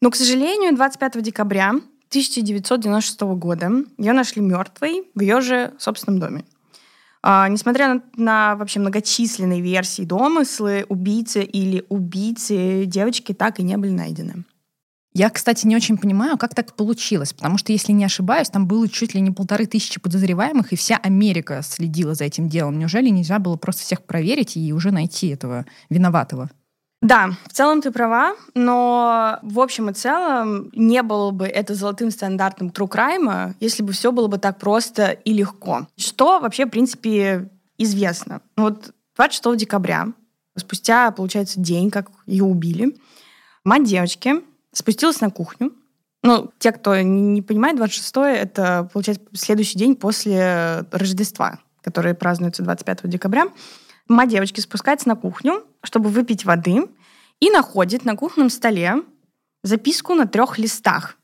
Но, 0.00 0.10
к 0.10 0.16
сожалению, 0.16 0.74
25 0.74 1.22
декабря 1.22 1.70
1996 1.70 3.20
года 3.20 3.70
ее 3.98 4.12
нашли 4.12 4.40
мертвой 4.40 5.08
в 5.14 5.20
ее 5.20 5.40
же 5.40 5.74
собственном 5.78 6.20
доме. 6.20 6.44
А, 7.22 7.48
несмотря 7.48 7.94
на, 7.94 8.02
на 8.16 8.56
вообще 8.56 8.80
многочисленные 8.80 9.60
версии 9.60 10.02
домыслы, 10.02 10.86
убийцы 10.88 11.42
или 11.42 11.84
убийцы 11.88 12.84
девочки 12.86 13.32
так 13.32 13.58
и 13.60 13.62
не 13.62 13.76
были 13.76 13.90
найдены. 13.90 14.44
Я, 15.14 15.30
кстати, 15.30 15.66
не 15.66 15.74
очень 15.74 15.98
понимаю, 15.98 16.36
как 16.38 16.54
так 16.54 16.76
получилось, 16.76 17.32
потому 17.32 17.58
что, 17.58 17.72
если 17.72 17.92
не 17.92 18.04
ошибаюсь, 18.04 18.50
там 18.50 18.68
было 18.68 18.88
чуть 18.88 19.14
ли 19.14 19.20
не 19.20 19.30
полторы 19.30 19.66
тысячи 19.66 20.00
подозреваемых, 20.00 20.72
и 20.72 20.76
вся 20.76 20.96
Америка 20.96 21.62
следила 21.62 22.14
за 22.14 22.24
этим 22.24 22.48
делом. 22.48 22.78
Неужели 22.78 23.08
нельзя 23.08 23.38
было 23.38 23.56
просто 23.56 23.82
всех 23.82 24.04
проверить 24.04 24.56
и 24.56 24.72
уже 24.72 24.92
найти 24.92 25.28
этого 25.28 25.66
виноватого? 25.90 26.50
Да, 27.00 27.30
в 27.46 27.52
целом 27.52 27.80
ты 27.80 27.92
права, 27.92 28.34
но 28.54 29.38
в 29.42 29.60
общем 29.60 29.88
и 29.88 29.92
целом 29.92 30.70
не 30.74 31.02
было 31.02 31.30
бы 31.30 31.46
это 31.46 31.74
золотым 31.74 32.10
стандартом 32.10 32.68
true 32.68 32.88
crime, 32.90 33.54
если 33.60 33.84
бы 33.84 33.92
все 33.92 34.10
было 34.10 34.26
бы 34.26 34.38
так 34.38 34.58
просто 34.58 35.10
и 35.12 35.32
легко. 35.32 35.86
Что 35.96 36.40
вообще, 36.40 36.66
в 36.66 36.70
принципе, 36.70 37.50
известно. 37.78 38.40
Вот 38.56 38.92
26 39.16 39.56
декабря, 39.56 40.08
спустя, 40.56 41.12
получается, 41.12 41.60
день, 41.60 41.90
как 41.90 42.10
ее 42.26 42.44
убили, 42.44 42.96
мать 43.62 43.84
девочки 43.84 44.42
спустилась 44.72 45.20
на 45.20 45.30
кухню. 45.30 45.72
Ну, 46.24 46.50
те, 46.58 46.72
кто 46.72 47.00
не 47.00 47.42
понимает, 47.42 47.76
26 47.76 48.16
это, 48.16 48.90
получается, 48.92 49.24
следующий 49.34 49.78
день 49.78 49.94
после 49.94 50.84
Рождества, 50.90 51.60
которое 51.80 52.14
празднуется 52.14 52.64
25 52.64 53.08
декабря. 53.08 53.46
Мать 54.08 54.30
девочки 54.30 54.58
спускается 54.60 55.06
на 55.06 55.14
кухню, 55.14 55.62
чтобы 55.82 56.10
выпить 56.10 56.44
воды, 56.44 56.84
и 57.40 57.50
находит 57.50 58.04
на 58.04 58.16
кухонном 58.16 58.50
столе 58.50 58.96
записку 59.62 60.14
на 60.14 60.26
трех 60.26 60.58
листах. 60.58 61.16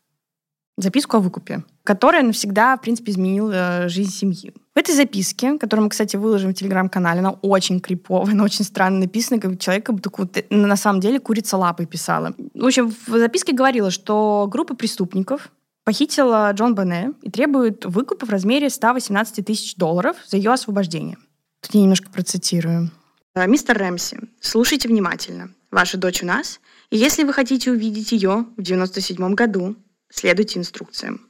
Записку 0.77 1.17
о 1.17 1.21
выкупе, 1.21 1.63
которая 1.85 2.23
навсегда, 2.23 2.77
в 2.77 2.81
принципе, 2.81 3.13
изменила 3.13 3.89
жизнь 3.89 4.11
семьи. 4.11 4.53
В 4.75 4.79
этой 4.79 4.93
записке, 4.93 5.57
которую 5.57 5.85
мы, 5.85 5.91
кстати, 5.91 6.17
выложим 6.17 6.51
в 6.51 6.55
телеграм-канале, 6.55 7.21
она 7.21 7.31
очень 7.31 7.79
криповая, 7.81 8.33
она 8.35 8.43
очень 8.43 8.65
странно 8.65 9.01
написана, 9.01 9.41
как 9.41 9.59
человек 9.61 9.87
как 9.87 9.95
будто 9.95 10.11
вот, 10.17 10.37
на 10.51 10.77
самом 10.77 11.01
деле 11.01 11.21
курица 11.21 11.57
лапой 11.57 11.87
писала. 11.87 12.35
В 12.55 12.65
общем, 12.65 12.93
в 13.07 13.19
записке 13.19 13.53
говорила, 13.53 13.91
что 13.93 14.49
группа 14.51 14.75
преступников 14.75 15.53
похитила 15.85 16.51
Джон 16.53 16.75
Бене 16.75 17.13
и 17.23 17.31
требует 17.31 17.85
выкупа 17.85 18.27
в 18.27 18.31
размере 18.31 18.69
118 18.69 19.47
тысяч 19.47 19.77
долларов 19.77 20.17
за 20.27 20.39
ее 20.39 20.53
освобождение. 20.53 21.19
Тут 21.61 21.75
я 21.75 21.83
немножко 21.83 22.11
процитирую. 22.11 22.91
«Мистер 23.35 23.77
Рэмси, 23.77 24.19
слушайте 24.41 24.89
внимательно. 24.89 25.51
Ваша 25.73 25.99
дочь 25.99 26.23
у 26.23 26.27
нас, 26.27 26.61
и 26.91 26.97
если 26.97 27.25
вы 27.25 27.33
хотите 27.33 27.73
увидеть 27.73 28.13
ее 28.13 28.47
в 28.57 28.63
97 28.63 29.35
году, 29.35 29.75
следуйте 30.09 30.61
инструкциям». 30.61 31.29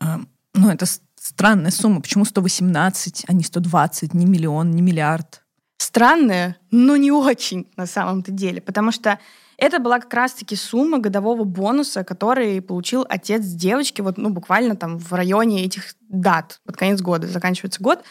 А, 0.00 0.20
ну, 0.54 0.70
это 0.70 0.86
странная 1.14 1.70
сумма. 1.70 2.00
Почему 2.00 2.24
118, 2.24 3.26
а 3.28 3.32
не 3.32 3.44
120, 3.44 4.12
не 4.12 4.26
миллион, 4.26 4.72
не 4.72 4.82
миллиард? 4.82 5.42
Странная, 5.76 6.56
но 6.72 6.96
не 6.96 7.12
очень 7.12 7.70
на 7.76 7.86
самом-то 7.86 8.32
деле, 8.32 8.60
потому 8.60 8.90
что 8.90 9.20
это 9.56 9.78
была 9.78 10.00
как 10.00 10.12
раз-таки 10.12 10.56
сумма 10.56 10.98
годового 10.98 11.44
бонуса, 11.44 12.02
который 12.02 12.60
получил 12.60 13.06
отец 13.08 13.44
девочки 13.44 14.00
вот, 14.00 14.18
ну, 14.18 14.30
буквально 14.30 14.74
там 14.74 14.98
в 14.98 15.12
районе 15.12 15.64
этих 15.64 15.94
дат. 16.08 16.60
Под 16.64 16.76
конец 16.76 17.00
года 17.00 17.28
заканчивается 17.28 17.80
год. 17.82 18.02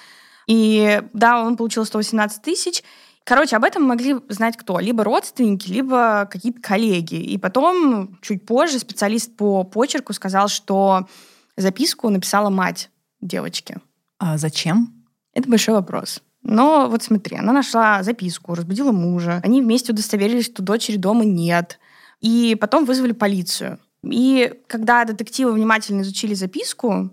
И 0.48 1.02
да, 1.14 1.44
он 1.44 1.58
получил 1.58 1.86
118 1.86 2.42
тысяч. 2.42 2.84
Короче, 3.30 3.56
об 3.58 3.64
этом 3.64 3.84
могли 3.84 4.16
знать 4.30 4.58
кто? 4.58 4.80
Либо 4.80 5.04
родственники, 5.04 5.70
либо 5.70 6.28
какие-то 6.32 6.60
коллеги. 6.60 7.14
И 7.14 7.38
потом, 7.38 8.18
чуть 8.24 8.44
позже, 8.44 8.80
специалист 8.80 9.36
по 9.36 9.64
почерку 9.64 10.14
сказал, 10.14 10.48
что 10.48 11.08
записку 11.56 12.10
написала 12.10 12.50
мать 12.50 12.90
девочки. 13.22 13.78
А 14.18 14.40
зачем? 14.40 15.06
Это 15.36 15.48
большой 15.48 15.76
вопрос. 15.76 16.24
Но 16.42 16.88
вот 16.90 17.04
смотри, 17.04 17.38
она 17.38 17.54
нашла 17.54 18.02
записку, 18.02 18.56
разбудила 18.56 18.92
мужа. 18.92 19.42
Они 19.44 19.62
вместе 19.62 19.92
удостоверились, 19.92 20.46
что 20.46 20.64
дочери 20.64 20.98
дома 20.98 21.24
нет. 21.24 21.78
И 22.22 22.58
потом 22.60 22.86
вызвали 22.86 23.12
полицию. 23.12 23.78
И 24.02 24.60
когда 24.66 25.06
детективы 25.06 25.52
внимательно 25.52 26.02
изучили 26.02 26.34
записку, 26.34 27.12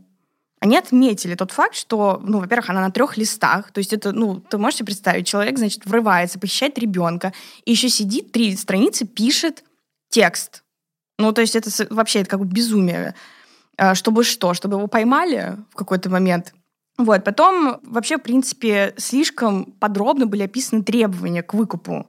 они 0.60 0.76
отметили 0.76 1.34
тот 1.34 1.52
факт, 1.52 1.74
что, 1.74 2.20
ну, 2.22 2.40
во-первых, 2.40 2.70
она 2.70 2.80
на 2.80 2.90
трех 2.90 3.16
листах, 3.16 3.70
то 3.72 3.78
есть 3.78 3.92
это, 3.92 4.12
ну, 4.12 4.40
ты 4.40 4.56
можешь 4.58 4.78
себе 4.78 4.86
представить, 4.86 5.26
человек, 5.26 5.58
значит, 5.58 5.84
врывается, 5.84 6.38
похищает 6.38 6.78
ребенка, 6.78 7.32
и 7.64 7.72
еще 7.72 7.88
сидит 7.88 8.32
три 8.32 8.56
страницы, 8.56 9.06
пишет 9.06 9.64
текст. 10.08 10.62
Ну, 11.18 11.32
то 11.32 11.40
есть 11.40 11.56
это 11.56 11.70
вообще 11.90 12.20
это 12.20 12.30
как 12.30 12.40
бы 12.40 12.46
безумие. 12.46 13.14
А, 13.76 13.94
чтобы 13.94 14.24
что? 14.24 14.54
Чтобы 14.54 14.76
его 14.76 14.86
поймали 14.86 15.56
в 15.70 15.76
какой-то 15.76 16.10
момент. 16.10 16.54
Вот. 16.98 17.24
Потом 17.24 17.78
вообще, 17.82 18.16
в 18.16 18.22
принципе, 18.22 18.94
слишком 18.96 19.66
подробно 19.66 20.26
были 20.26 20.42
описаны 20.42 20.82
требования 20.82 21.42
к 21.42 21.54
выкупу. 21.54 22.08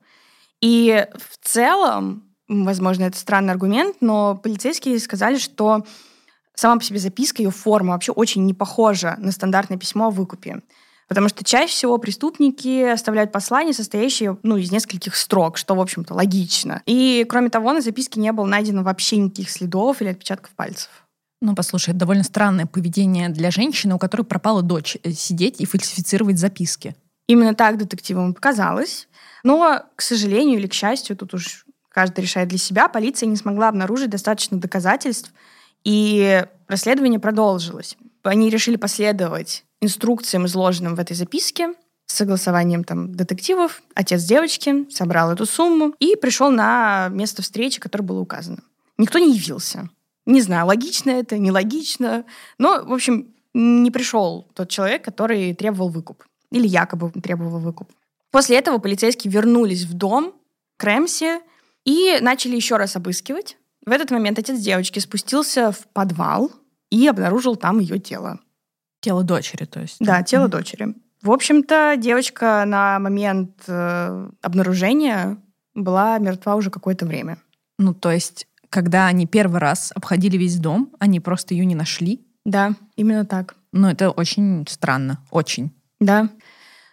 И 0.61 1.05
в 1.15 1.45
целом, 1.45 2.23
возможно, 2.47 3.03
это 3.03 3.17
странный 3.17 3.51
аргумент, 3.51 3.97
но 4.01 4.35
полицейские 4.35 4.99
сказали, 4.99 5.37
что 5.37 5.85
сама 6.57 6.77
по 6.77 6.83
себе 6.83 6.99
записка, 6.99 7.41
ее 7.41 7.51
форма 7.51 7.93
вообще 7.93 8.11
очень 8.11 8.45
не 8.45 8.53
похожа 8.53 9.15
на 9.19 9.31
стандартное 9.31 9.77
письмо 9.77 10.07
о 10.07 10.11
выкупе. 10.11 10.61
Потому 11.07 11.29
что 11.29 11.45
чаще 11.45 11.71
всего 11.71 11.97
преступники 11.99 12.83
оставляют 12.83 13.31
послание, 13.31 13.73
состоящее 13.73 14.37
ну, 14.43 14.57
из 14.57 14.71
нескольких 14.71 15.15
строк, 15.15 15.57
что, 15.57 15.75
в 15.75 15.79
общем-то, 15.79 16.13
логично. 16.13 16.81
И, 16.85 17.25
кроме 17.29 17.49
того, 17.49 17.71
на 17.71 17.79
записке 17.79 18.19
не 18.19 18.31
было 18.33 18.45
найдено 18.45 18.83
вообще 18.83 19.15
никаких 19.17 19.49
следов 19.49 20.01
или 20.01 20.09
отпечатков 20.09 20.51
пальцев. 20.51 20.89
Ну, 21.39 21.55
послушай, 21.55 21.91
это 21.91 21.99
довольно 21.99 22.23
странное 22.23 22.65
поведение 22.65 23.29
для 23.29 23.51
женщины, 23.51 23.95
у 23.95 23.99
которой 23.99 24.23
пропала 24.23 24.61
дочь, 24.63 24.97
э, 25.03 25.11
сидеть 25.11 25.61
и 25.61 25.65
фальсифицировать 25.65 26.39
записки. 26.39 26.95
Именно 27.27 27.53
так 27.53 27.77
детективам 27.77 28.33
показалось. 28.33 29.07
Но, 29.43 29.83
к 29.95 30.01
сожалению 30.01 30.59
или 30.59 30.67
к 30.67 30.73
счастью, 30.73 31.15
тут 31.15 31.35
уж 31.35 31.65
каждый 31.89 32.21
решает 32.21 32.49
для 32.49 32.57
себя, 32.57 32.89
полиция 32.89 33.27
не 33.27 33.35
смогла 33.35 33.69
обнаружить 33.69 34.09
достаточно 34.09 34.57
доказательств, 34.57 35.31
и 35.87 36.45
расследование 36.67 37.17
продолжилось. 37.17 37.95
Они 38.23 38.49
решили 38.49 38.75
последовать 38.75 39.63
инструкциям, 39.79 40.45
изложенным 40.45 40.95
в 40.95 40.99
этой 40.99 41.15
записке, 41.15 41.75
с 42.05 42.15
согласованием 42.15 42.83
там, 42.83 43.15
детективов. 43.15 43.81
Отец 43.95 44.23
девочки 44.23 44.91
собрал 44.91 45.31
эту 45.31 45.45
сумму 45.45 45.93
и 45.99 46.17
пришел 46.17 46.51
на 46.51 47.07
место 47.07 47.41
встречи, 47.41 47.79
которое 47.79 48.03
было 48.03 48.19
указано. 48.19 48.57
Никто 48.97 49.17
не 49.17 49.33
явился. 49.33 49.89
Не 50.25 50.41
знаю, 50.41 50.65
логично 50.65 51.11
это, 51.11 51.37
нелогично. 51.37 52.25
Но, 52.57 52.83
в 52.83 52.91
общем, 52.91 53.33
не 53.53 53.89
пришел 53.89 54.45
тот 54.55 54.67
человек, 54.67 55.05
который 55.05 55.53
требовал 55.53 55.87
выкуп. 55.87 56.25
Или 56.51 56.67
якобы 56.67 57.11
требовал 57.11 57.59
выкуп. 57.59 57.89
После 58.29 58.57
этого 58.57 58.79
полицейские 58.79 59.31
вернулись 59.31 59.85
в 59.85 59.93
дом 59.93 60.33
к 60.75 60.83
Рэмси 60.83 61.39
и 61.85 62.17
начали 62.19 62.57
еще 62.57 62.75
раз 62.75 62.97
обыскивать. 62.97 63.55
В 63.87 63.91
этот 63.91 64.11
момент 64.11 64.37
отец 64.37 64.59
девочки 64.59 64.99
спустился 64.99 65.71
в 65.71 65.87
подвал 65.93 66.51
и 66.89 67.07
обнаружил 67.07 67.55
там 67.55 67.79
ее 67.79 67.99
тело. 67.99 68.37
Тело 68.99 69.23
дочери, 69.23 69.63
то 69.63 69.79
есть? 69.79 69.95
Да, 70.01 70.23
тело 70.23 70.47
mm-hmm. 70.47 70.49
дочери. 70.49 70.95
В 71.21 71.31
общем-то, 71.31 71.95
девочка 71.97 72.65
на 72.67 72.99
момент 72.99 73.51
э, 73.65 74.29
обнаружения 74.41 75.37
была 75.73 76.17
мертва 76.17 76.55
уже 76.55 76.69
какое-то 76.69 77.05
время. 77.05 77.37
Ну, 77.79 77.93
то 77.93 78.11
есть, 78.11 78.47
когда 78.69 79.07
они 79.07 79.25
первый 79.25 79.61
раз 79.61 79.93
обходили 79.95 80.35
весь 80.35 80.57
дом, 80.57 80.93
они 80.99 81.21
просто 81.21 81.53
ее 81.53 81.63
не 81.63 81.75
нашли? 81.75 82.27
Да, 82.43 82.73
именно 82.97 83.25
так. 83.25 83.55
Ну, 83.71 83.87
это 83.87 84.11
очень 84.11 84.65
странно, 84.67 85.19
очень. 85.31 85.71
Да. 86.01 86.27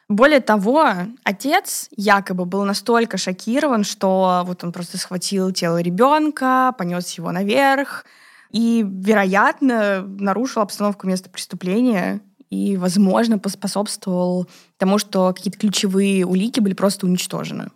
Более 0.09 0.41
того, 0.41 0.87
отец 1.23 1.89
якобы 1.97 2.45
был 2.45 2.65
настолько 2.65 3.17
шокирован, 3.17 3.85
что 3.85 4.43
вот 4.47 4.63
он 4.63 4.73
просто 4.73 4.99
схватил 4.99 5.51
тело 5.53 5.81
ребенка, 5.81 6.75
понес 6.77 7.13
его 7.13 7.33
наверх 7.33 8.05
и, 8.51 8.85
вероятно, 8.87 10.03
нарушил 10.03 10.63
обстановку 10.63 11.07
места 11.07 11.31
преступления 11.31 12.21
и, 12.51 12.77
возможно, 12.77 13.39
поспособствовал 13.39 14.47
тому, 14.77 14.99
что 14.99 15.33
какие-то 15.33 15.59
ключевые 15.59 16.27
улики 16.27 16.61
были 16.61 16.75
просто 16.75 17.07
уничтожены. 17.07 17.71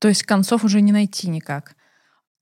То 0.00 0.08
есть 0.08 0.24
концов 0.24 0.64
уже 0.64 0.80
не 0.80 0.92
найти 0.92 1.30
никак. 1.30 1.76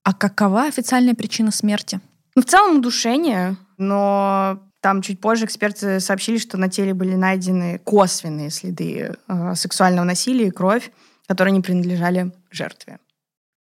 А 0.03 0.13
какова 0.13 0.63
официальная 0.63 1.15
причина 1.15 1.51
смерти? 1.51 1.99
Ну, 2.35 2.41
в 2.41 2.45
целом 2.45 2.77
удушение, 2.77 3.57
но 3.77 4.59
там 4.87 5.01
чуть 5.01 5.19
позже 5.19 5.43
эксперты 5.43 5.99
сообщили, 5.99 6.37
что 6.37 6.55
на 6.55 6.69
теле 6.69 6.93
были 6.93 7.13
найдены 7.15 7.81
косвенные 7.83 8.49
следы 8.49 9.17
э, 9.27 9.55
сексуального 9.55 10.05
насилия 10.05 10.47
и 10.47 10.49
кровь, 10.49 10.91
которые 11.27 11.51
не 11.51 11.59
принадлежали 11.59 12.31
жертве. 12.51 12.99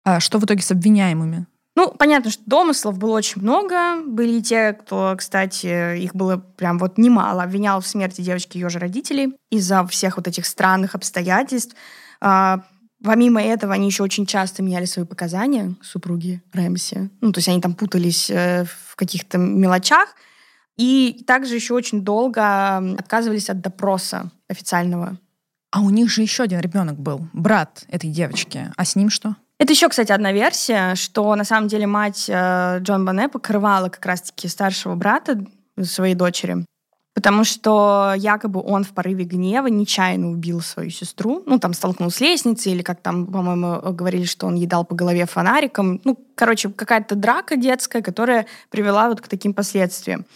А 0.05 0.21
что 0.21 0.39
в 0.39 0.45
итоге 0.45 0.61
с 0.61 0.71
обвиняемыми? 0.71 1.47
Ну, 1.75 1.91
понятно, 1.91 2.31
что 2.31 2.43
домыслов 2.45 2.99
было 2.99 3.17
очень 3.17 3.41
много. 3.41 4.03
Были 4.07 4.41
и 4.41 4.43
те, 4.43 4.75
кто, 4.75 5.15
кстати, 5.17 5.97
их 5.97 6.15
было 6.15 6.37
прям 6.37 6.79
вот 6.79 6.99
немало, 6.99 7.45
обвинял 7.45 7.81
в 7.81 7.87
смерти 7.87 8.21
девочки 8.21 8.59
ее 8.59 8.69
же 8.69 8.79
родителей 8.79 9.35
из-за 9.51 9.87
всех 9.87 10.19
вот 10.19 10.29
этих 10.29 10.45
странных 10.45 10.95
обстоятельств. 10.95 11.75
А, 12.21 12.63
Помимо 13.03 13.43
этого, 13.43 13.75
они 13.75 13.87
еще 13.87 14.03
очень 14.03 14.27
часто 14.27 14.63
меняли 14.63 14.87
свои 14.87 15.05
показания, 15.05 15.77
супруги 15.83 16.43
Рэмси. 16.53 17.11
Ну, 17.21 17.33
то 17.33 17.39
есть 17.39 17.49
они 17.49 17.61
там 17.61 17.75
путались 17.75 18.31
э, 18.31 18.65
в 18.65 18.97
каких-то 18.97 19.39
мелочах. 19.39 20.15
И 20.77 21.25
также 21.27 21.55
еще 21.55 21.75
очень 21.75 22.03
долго 22.03 22.77
отказывались 22.99 23.49
от 23.49 23.61
допроса 23.61 24.31
официального. 24.49 25.19
А 25.71 25.81
у 25.81 25.91
них 25.91 26.11
же 26.11 26.23
еще 26.23 26.45
один 26.45 26.61
ребенок 26.61 26.99
был, 26.99 27.29
брат 27.33 27.85
этой 27.89 28.11
девочки. 28.11 28.71
А 28.77 28.85
с 28.85 28.97
ним 28.97 29.11
что? 29.11 29.37
Это 29.59 29.73
еще, 29.73 29.89
кстати, 29.89 30.13
одна 30.13 30.33
версия, 30.33 30.95
что 30.97 31.35
на 31.35 31.45
самом 31.45 31.69
деле 31.69 31.87
мать 31.87 32.27
э, 32.29 32.79
Джон 32.81 33.07
Боне 33.07 33.29
покрывала 33.29 33.89
как 33.89 34.05
раз-таки 34.05 34.49
старшего 34.49 34.95
брата 34.95 35.45
своей 35.83 36.15
дочери. 36.15 36.65
Потому 37.15 37.45
что 37.45 38.13
якобы 38.19 38.63
он 38.63 38.85
в 38.85 38.91
порыве 38.91 39.25
гнева 39.25 39.69
нечаянно 39.69 40.31
убил 40.31 40.61
свою 40.61 40.91
сестру. 40.91 41.43
Ну, 41.47 41.59
там 41.59 41.73
столкнулся 41.73 42.19
с 42.19 42.21
лестницей, 42.21 42.73
или 42.73 42.83
как 42.83 43.01
там, 43.01 43.27
по-моему, 43.27 43.81
говорили, 43.93 44.25
что 44.25 44.47
он 44.47 44.57
едал 44.57 44.85
по 44.85 44.95
голове 44.95 45.25
фонариком. 45.25 46.03
Ну, 46.05 46.19
короче, 46.35 46.69
какая-то 46.69 47.15
драка 47.15 47.57
детская, 47.57 48.03
которая 48.03 48.45
привела 48.69 49.09
вот 49.09 49.23
к 49.23 49.29
таким 49.29 49.55
последствиям. 49.55 50.27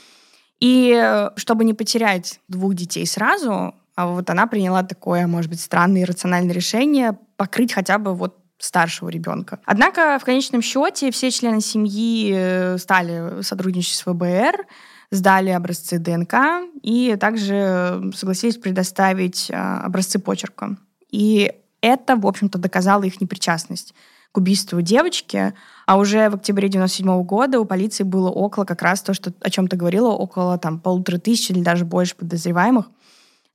И 0.61 0.95
э, 0.95 1.31
чтобы 1.37 1.65
не 1.65 1.75
потерять 1.75 2.41
двух 2.49 2.75
детей 2.75 3.07
сразу, 3.07 3.75
а 3.97 4.07
вот 4.07 4.31
она 4.31 4.47
приняла 4.47 4.83
такое, 4.83 5.27
может 5.27 5.51
быть, 5.51 5.61
странное 5.61 6.03
и 6.03 6.05
рациональное 6.05 6.55
решение 6.55 7.19
покрыть 7.37 7.73
хотя 7.73 7.99
бы 7.99 8.15
вот 8.15 8.37
старшего 8.59 9.09
ребенка. 9.09 9.61
Однако 9.65 10.19
в 10.21 10.25
конечном 10.25 10.63
счете 10.63 11.11
все 11.11 11.31
члены 11.31 11.61
семьи 11.61 12.33
э, 12.35 12.79
стали 12.79 13.43
сотрудничать 13.43 13.97
с 13.97 14.03
ФБР, 14.03 14.67
сдали 15.11 15.51
образцы 15.51 15.99
ДНК 15.99 16.35
и 16.83 17.17
также 17.19 18.13
согласились 18.15 18.59
предоставить 18.59 19.51
а, 19.53 19.81
образцы 19.81 20.21
почерка. 20.21 20.77
И 21.11 21.53
это, 21.81 22.17
в 22.17 22.27
общем-то, 22.27 22.59
доказало 22.59 23.03
их 23.03 23.21
непричастность 23.21 23.95
к 24.33 24.39
убийству 24.39 24.81
девочки, 24.81 25.55
а 25.87 25.99
уже 25.99 26.31
в 26.31 26.37
октябре 26.37 26.69
97 26.69 27.23
года 27.25 27.59
у 27.61 27.65
полиции 27.65 28.05
было 28.05 28.31
около 28.31 28.65
как 28.65 28.83
раз 28.83 29.03
то, 29.03 29.13
что, 29.13 29.33
о 29.41 29.51
чем 29.51 29.67
ты 29.67 29.77
говорила, 29.77 30.09
около 30.09 30.57
там 30.59 30.79
полутора 30.79 31.19
тысяч 31.19 31.51
или 31.51 31.61
даже 31.63 31.85
больше 31.85 32.15
подозреваемых. 32.15 32.87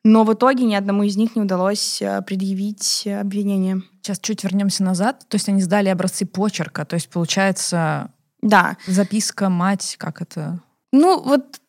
Но 0.03 0.23
в 0.23 0.31
итоге 0.33 0.65
ни 0.65 0.75
одному 0.75 1.03
из 1.03 1.17
них 1.17 1.35
не 1.35 1.41
удалось 1.41 1.99
а, 1.99 2.21
предъявить 2.21 3.07
обвинение. 3.07 3.81
Сейчас 4.01 4.19
чуть 4.19 4.43
вернемся 4.43 4.83
назад. 4.83 5.25
То 5.27 5.35
есть 5.35 5.49
они 5.49 5.63
сдали 5.63 5.89
образцы 5.89 6.27
почерка. 6.27 6.85
То 6.85 6.93
есть, 6.93 7.09
получается, 7.09 8.11
да. 8.39 8.77
записка 8.85 9.49
мать, 9.49 9.95
как 9.97 10.21
это? 10.21 10.59
Ну, 10.91 11.19
вот, 11.19 11.59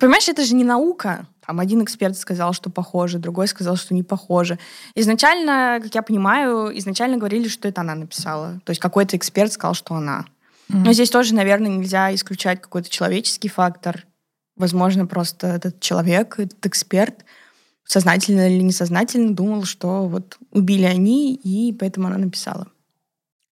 понимаешь, 0.00 0.30
это 0.30 0.44
же 0.44 0.54
не 0.54 0.64
наука. 0.64 1.26
Там 1.48 1.60
один 1.60 1.82
эксперт 1.82 2.14
сказал, 2.14 2.52
что 2.52 2.68
похоже, 2.68 3.18
другой 3.18 3.48
сказал, 3.48 3.76
что 3.76 3.94
не 3.94 4.02
похоже. 4.02 4.58
Изначально, 4.94 5.80
как 5.82 5.94
я 5.94 6.02
понимаю, 6.02 6.76
изначально 6.78 7.16
говорили, 7.16 7.48
что 7.48 7.66
это 7.68 7.80
она 7.80 7.94
написала. 7.94 8.60
То 8.64 8.70
есть 8.70 8.82
какой-то 8.82 9.16
эксперт 9.16 9.50
сказал, 9.50 9.72
что 9.72 9.94
она. 9.94 10.26
Mm-hmm. 10.68 10.82
Но 10.84 10.92
здесь 10.92 11.08
тоже, 11.08 11.34
наверное, 11.34 11.70
нельзя 11.70 12.14
исключать 12.14 12.60
какой-то 12.60 12.90
человеческий 12.90 13.48
фактор. 13.48 14.04
Возможно, 14.56 15.06
просто 15.06 15.46
этот 15.46 15.80
человек, 15.80 16.38
этот 16.38 16.66
эксперт, 16.66 17.24
сознательно 17.84 18.50
или 18.50 18.60
несознательно 18.60 19.34
думал, 19.34 19.64
что 19.64 20.06
вот 20.06 20.36
убили 20.52 20.84
они, 20.84 21.34
и 21.34 21.72
поэтому 21.72 22.08
она 22.08 22.18
написала. 22.18 22.66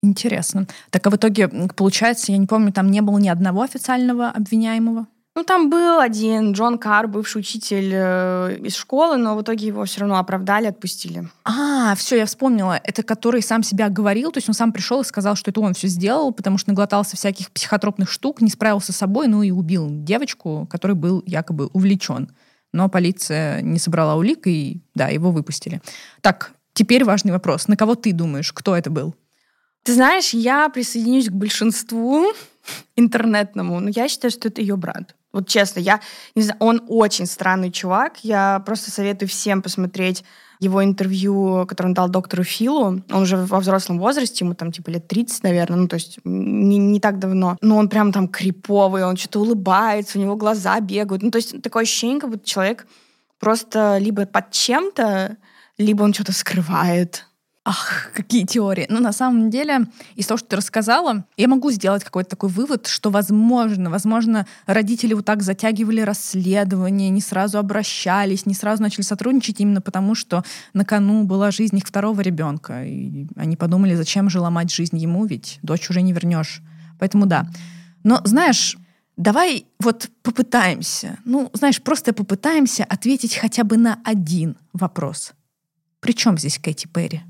Интересно. 0.03 0.67
Так 0.89 1.07
а 1.07 1.11
в 1.11 1.15
итоге, 1.15 1.47
получается, 1.47 2.33
я 2.33 2.39
не 2.39 2.45
помню, 2.45 2.73
там 2.73 2.91
не 2.91 2.99
было 2.99 3.19
ни 3.19 3.29
одного 3.29 3.61
официального 3.61 4.27
обвиняемого? 4.27 5.07
Ну, 5.37 5.43
там 5.43 5.69
был 5.69 5.99
один 5.99 6.53
Джон 6.53 6.77
Кар, 6.77 7.09
бывший 7.09 7.39
учитель 7.39 7.91
э, 7.93 8.57
из 8.63 8.73
школы, 8.75 9.17
но 9.17 9.35
в 9.35 9.41
итоге 9.41 9.67
его 9.67 9.83
все 9.83 9.99
равно 9.99 10.17
оправдали, 10.17 10.67
отпустили. 10.67 11.27
А, 11.43 11.93
все, 11.95 12.15
я 12.15 12.25
вспомнила. 12.25 12.79
Это 12.81 13.03
который 13.03 13.41
сам 13.41 13.61
себя 13.61 13.89
говорил, 13.89 14.31
то 14.31 14.37
есть 14.37 14.47
он 14.47 14.55
сам 14.55 14.71
пришел 14.71 15.01
и 15.01 15.03
сказал, 15.03 15.35
что 15.35 15.51
это 15.51 15.59
он 15.59 15.73
все 15.73 15.89
сделал, 15.89 16.31
потому 16.31 16.57
что 16.57 16.69
наглотался 16.69 17.17
всяких 17.17 17.51
психотропных 17.51 18.09
штук, 18.09 18.39
не 18.39 18.49
справился 18.49 18.93
с 18.93 18.95
собой, 18.95 19.27
ну 19.27 19.43
и 19.43 19.51
убил 19.51 19.89
девочку, 19.89 20.69
который 20.71 20.95
был 20.95 21.21
якобы 21.25 21.67
увлечен. 21.73 22.29
Но 22.71 22.87
полиция 22.87 23.61
не 23.61 23.77
собрала 23.77 24.15
улик, 24.15 24.47
и 24.47 24.79
да, 24.93 25.09
его 25.09 25.31
выпустили. 25.31 25.81
Так, 26.21 26.53
теперь 26.73 27.03
важный 27.03 27.33
вопрос. 27.33 27.67
На 27.67 27.75
кого 27.75 27.95
ты 27.95 28.13
думаешь, 28.13 28.53
кто 28.53 28.73
это 28.73 28.89
был? 28.89 29.13
Ты 29.83 29.93
знаешь, 29.93 30.33
я 30.33 30.69
присоединюсь 30.69 31.27
к 31.27 31.33
большинству 31.33 32.31
интернетному, 32.95 33.81
но 33.81 33.89
я 33.93 34.07
считаю, 34.07 34.31
что 34.31 34.47
это 34.47 34.61
ее 34.61 34.77
брат. 34.77 35.15
Вот 35.35 35.49
честно, 35.49 35.81
я 35.81 35.99
не 36.33 36.43
знаю, 36.43 36.57
он 36.61 36.81
очень 36.87 37.25
странный 37.25 37.69
чувак. 37.69 38.19
Я 38.23 38.63
просто 38.65 38.89
советую 38.89 39.27
всем 39.27 39.61
посмотреть 39.61 40.23
его 40.61 40.81
интервью, 40.81 41.65
которое 41.67 41.89
он 41.89 41.93
дал 41.93 42.07
доктору 42.07 42.45
Филу. 42.45 43.01
Он 43.11 43.21
уже 43.21 43.35
во 43.35 43.59
взрослом 43.59 43.99
возрасте, 43.99 44.45
ему 44.45 44.53
там 44.53 44.71
типа 44.71 44.91
лет 44.91 45.09
30, 45.09 45.43
наверное, 45.43 45.77
ну 45.77 45.87
то 45.89 45.95
есть 45.95 46.19
не, 46.23 46.77
не 46.77 47.01
так 47.01 47.19
давно. 47.19 47.57
Но 47.59 47.75
он 47.75 47.89
прям 47.89 48.13
там 48.13 48.29
криповый, 48.29 49.03
он 49.03 49.17
что-то 49.17 49.41
улыбается, 49.41 50.17
у 50.17 50.21
него 50.21 50.37
глаза 50.37 50.79
бегают. 50.79 51.21
Ну 51.21 51.31
то 51.31 51.37
есть 51.37 51.61
такое 51.61 51.83
ощущение, 51.83 52.21
как 52.21 52.29
будто 52.29 52.47
человек 52.47 52.87
просто 53.37 53.97
либо 53.99 54.25
под 54.25 54.51
чем-то, 54.51 55.35
либо 55.77 56.03
он 56.03 56.13
что-то 56.13 56.31
скрывает. 56.31 57.25
Ах, 57.67 58.11
какие 58.13 58.45
теории. 58.45 58.85
Но 58.89 58.99
на 58.99 59.11
самом 59.11 59.49
деле, 59.49 59.87
из 60.15 60.27
того, 60.27 60.37
что 60.37 60.49
ты 60.49 60.55
рассказала, 60.55 61.25
я 61.35 61.47
могу 61.47 61.71
сделать 61.71 62.03
какой-то 62.03 62.29
такой 62.29 62.49
вывод, 62.49 62.85
что, 62.85 63.09
возможно, 63.09 63.89
возможно, 63.89 64.45
родители 64.67 65.15
вот 65.15 65.25
так 65.25 65.41
затягивали 65.41 66.01
расследование, 66.01 67.09
не 67.09 67.21
сразу 67.21 67.57
обращались, 67.57 68.45
не 68.45 68.53
сразу 68.53 68.83
начали 68.83 69.01
сотрудничать 69.01 69.61
именно 69.61 69.81
потому, 69.81 70.13
что 70.13 70.43
на 70.73 70.85
кону 70.85 71.23
была 71.23 71.49
жизнь 71.49 71.75
их 71.77 71.87
второго 71.87 72.21
ребенка. 72.21 72.85
И 72.85 73.25
они 73.35 73.55
подумали, 73.55 73.95
зачем 73.95 74.29
же 74.29 74.39
ломать 74.39 74.71
жизнь 74.71 74.99
ему, 74.99 75.25
ведь 75.25 75.57
дочь 75.63 75.89
уже 75.89 76.03
не 76.03 76.13
вернешь. 76.13 76.61
Поэтому 76.99 77.25
да. 77.25 77.47
Но, 78.03 78.21
знаешь, 78.25 78.77
давай 79.17 79.65
вот 79.79 80.11
попытаемся, 80.21 81.17
ну, 81.25 81.49
знаешь, 81.53 81.81
просто 81.81 82.13
попытаемся 82.13 82.83
ответить 82.83 83.35
хотя 83.35 83.63
бы 83.63 83.75
на 83.77 83.99
один 84.05 84.55
вопрос. 84.71 85.33
При 85.99 86.13
чем 86.13 86.37
здесь 86.37 86.59
Кэти 86.59 86.85
Перри? 86.85 87.23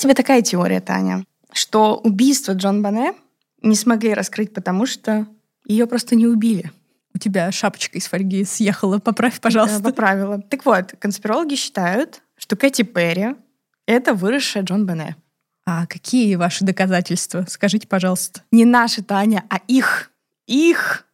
Тебе 0.00 0.14
такая 0.14 0.40
теория, 0.40 0.80
Таня? 0.80 1.26
Что 1.52 1.98
убийство 1.98 2.52
Джон 2.52 2.80
Бане 2.80 3.12
не 3.60 3.74
смогли 3.74 4.14
раскрыть, 4.14 4.54
потому 4.54 4.86
что 4.86 5.26
ее 5.66 5.86
просто 5.86 6.16
не 6.16 6.26
убили. 6.26 6.72
У 7.14 7.18
тебя 7.18 7.52
шапочка 7.52 7.98
из 7.98 8.06
фольги 8.06 8.44
съехала. 8.44 8.98
Поправь, 8.98 9.38
пожалуйста. 9.42 9.78
Да, 9.80 9.90
поправила. 9.90 10.40
Так 10.40 10.64
вот, 10.64 10.94
конспирологи 10.98 11.54
считают, 11.54 12.22
что 12.38 12.56
Кэти 12.56 12.80
Перри— 12.80 13.36
это 13.86 14.14
выросшая 14.14 14.62
Джон 14.62 14.86
Бене. 14.86 15.16
А 15.66 15.84
какие 15.86 16.34
ваши 16.36 16.64
доказательства? 16.64 17.44
Скажите, 17.46 17.86
пожалуйста. 17.86 18.40
Не 18.52 18.64
наши, 18.64 19.02
Таня, 19.02 19.44
а 19.50 19.60
их. 19.68 20.12
Их 20.46 21.04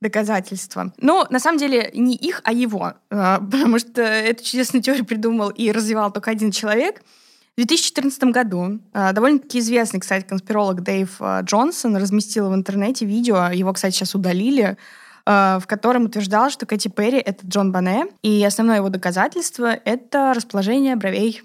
доказательства. 0.00 0.92
Но 0.98 1.26
на 1.30 1.40
самом 1.40 1.58
деле 1.58 1.90
не 1.94 2.14
их, 2.14 2.42
а 2.44 2.52
его. 2.52 2.94
А, 3.10 3.40
потому 3.50 3.80
что 3.80 4.02
эту 4.02 4.44
чудесную 4.44 4.84
теорию 4.84 5.04
придумал 5.04 5.50
и 5.50 5.72
развивал 5.72 6.12
только 6.12 6.30
один 6.30 6.52
человек— 6.52 7.02
в 7.56 7.66
2014 7.66 8.24
году 8.24 8.80
а, 8.92 9.12
довольно-таки 9.12 9.60
известный, 9.60 10.00
кстати, 10.00 10.26
конспиролог 10.26 10.82
Дэйв 10.82 11.16
а, 11.20 11.40
Джонсон 11.40 11.96
разместил 11.96 12.50
в 12.50 12.54
интернете 12.54 13.06
видео, 13.06 13.48
его, 13.50 13.72
кстати, 13.72 13.94
сейчас 13.94 14.14
удалили, 14.14 14.76
а, 15.24 15.58
в 15.58 15.66
котором 15.66 16.04
утверждал, 16.04 16.50
что 16.50 16.66
Кэти 16.66 16.88
Перри— 16.88 17.16
это 17.24 17.46
Джон 17.46 17.72
Бане, 17.72 18.08
и 18.22 18.44
основное 18.44 18.76
его 18.76 18.90
доказательство— 18.90 19.72
это 19.84 20.34
расположение 20.36 20.96
бровей. 20.96 21.42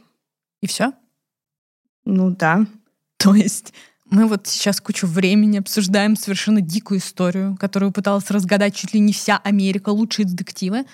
И 0.61 0.67
все? 0.67 0.91
Ну 2.03 2.29
да. 2.31 2.65
То 3.17 3.33
есть 3.33 3.73
мы 4.09 4.27
вот 4.27 4.47
сейчас 4.47 4.81
кучу 4.81 5.07
времени 5.07 5.59
обсуждаем 5.59 6.17
совершенно 6.17 6.59
дикую 6.59 6.99
историю, 6.99 7.55
которую 7.57 7.93
пыталась 7.93 8.29
разгадать 8.29 8.75
чуть 8.75 8.93
ли 8.93 8.99
не 8.99 9.13
вся 9.13 9.37
Америка, 9.37 9.89
лучшие 9.89 10.25
детективы. 10.25 10.85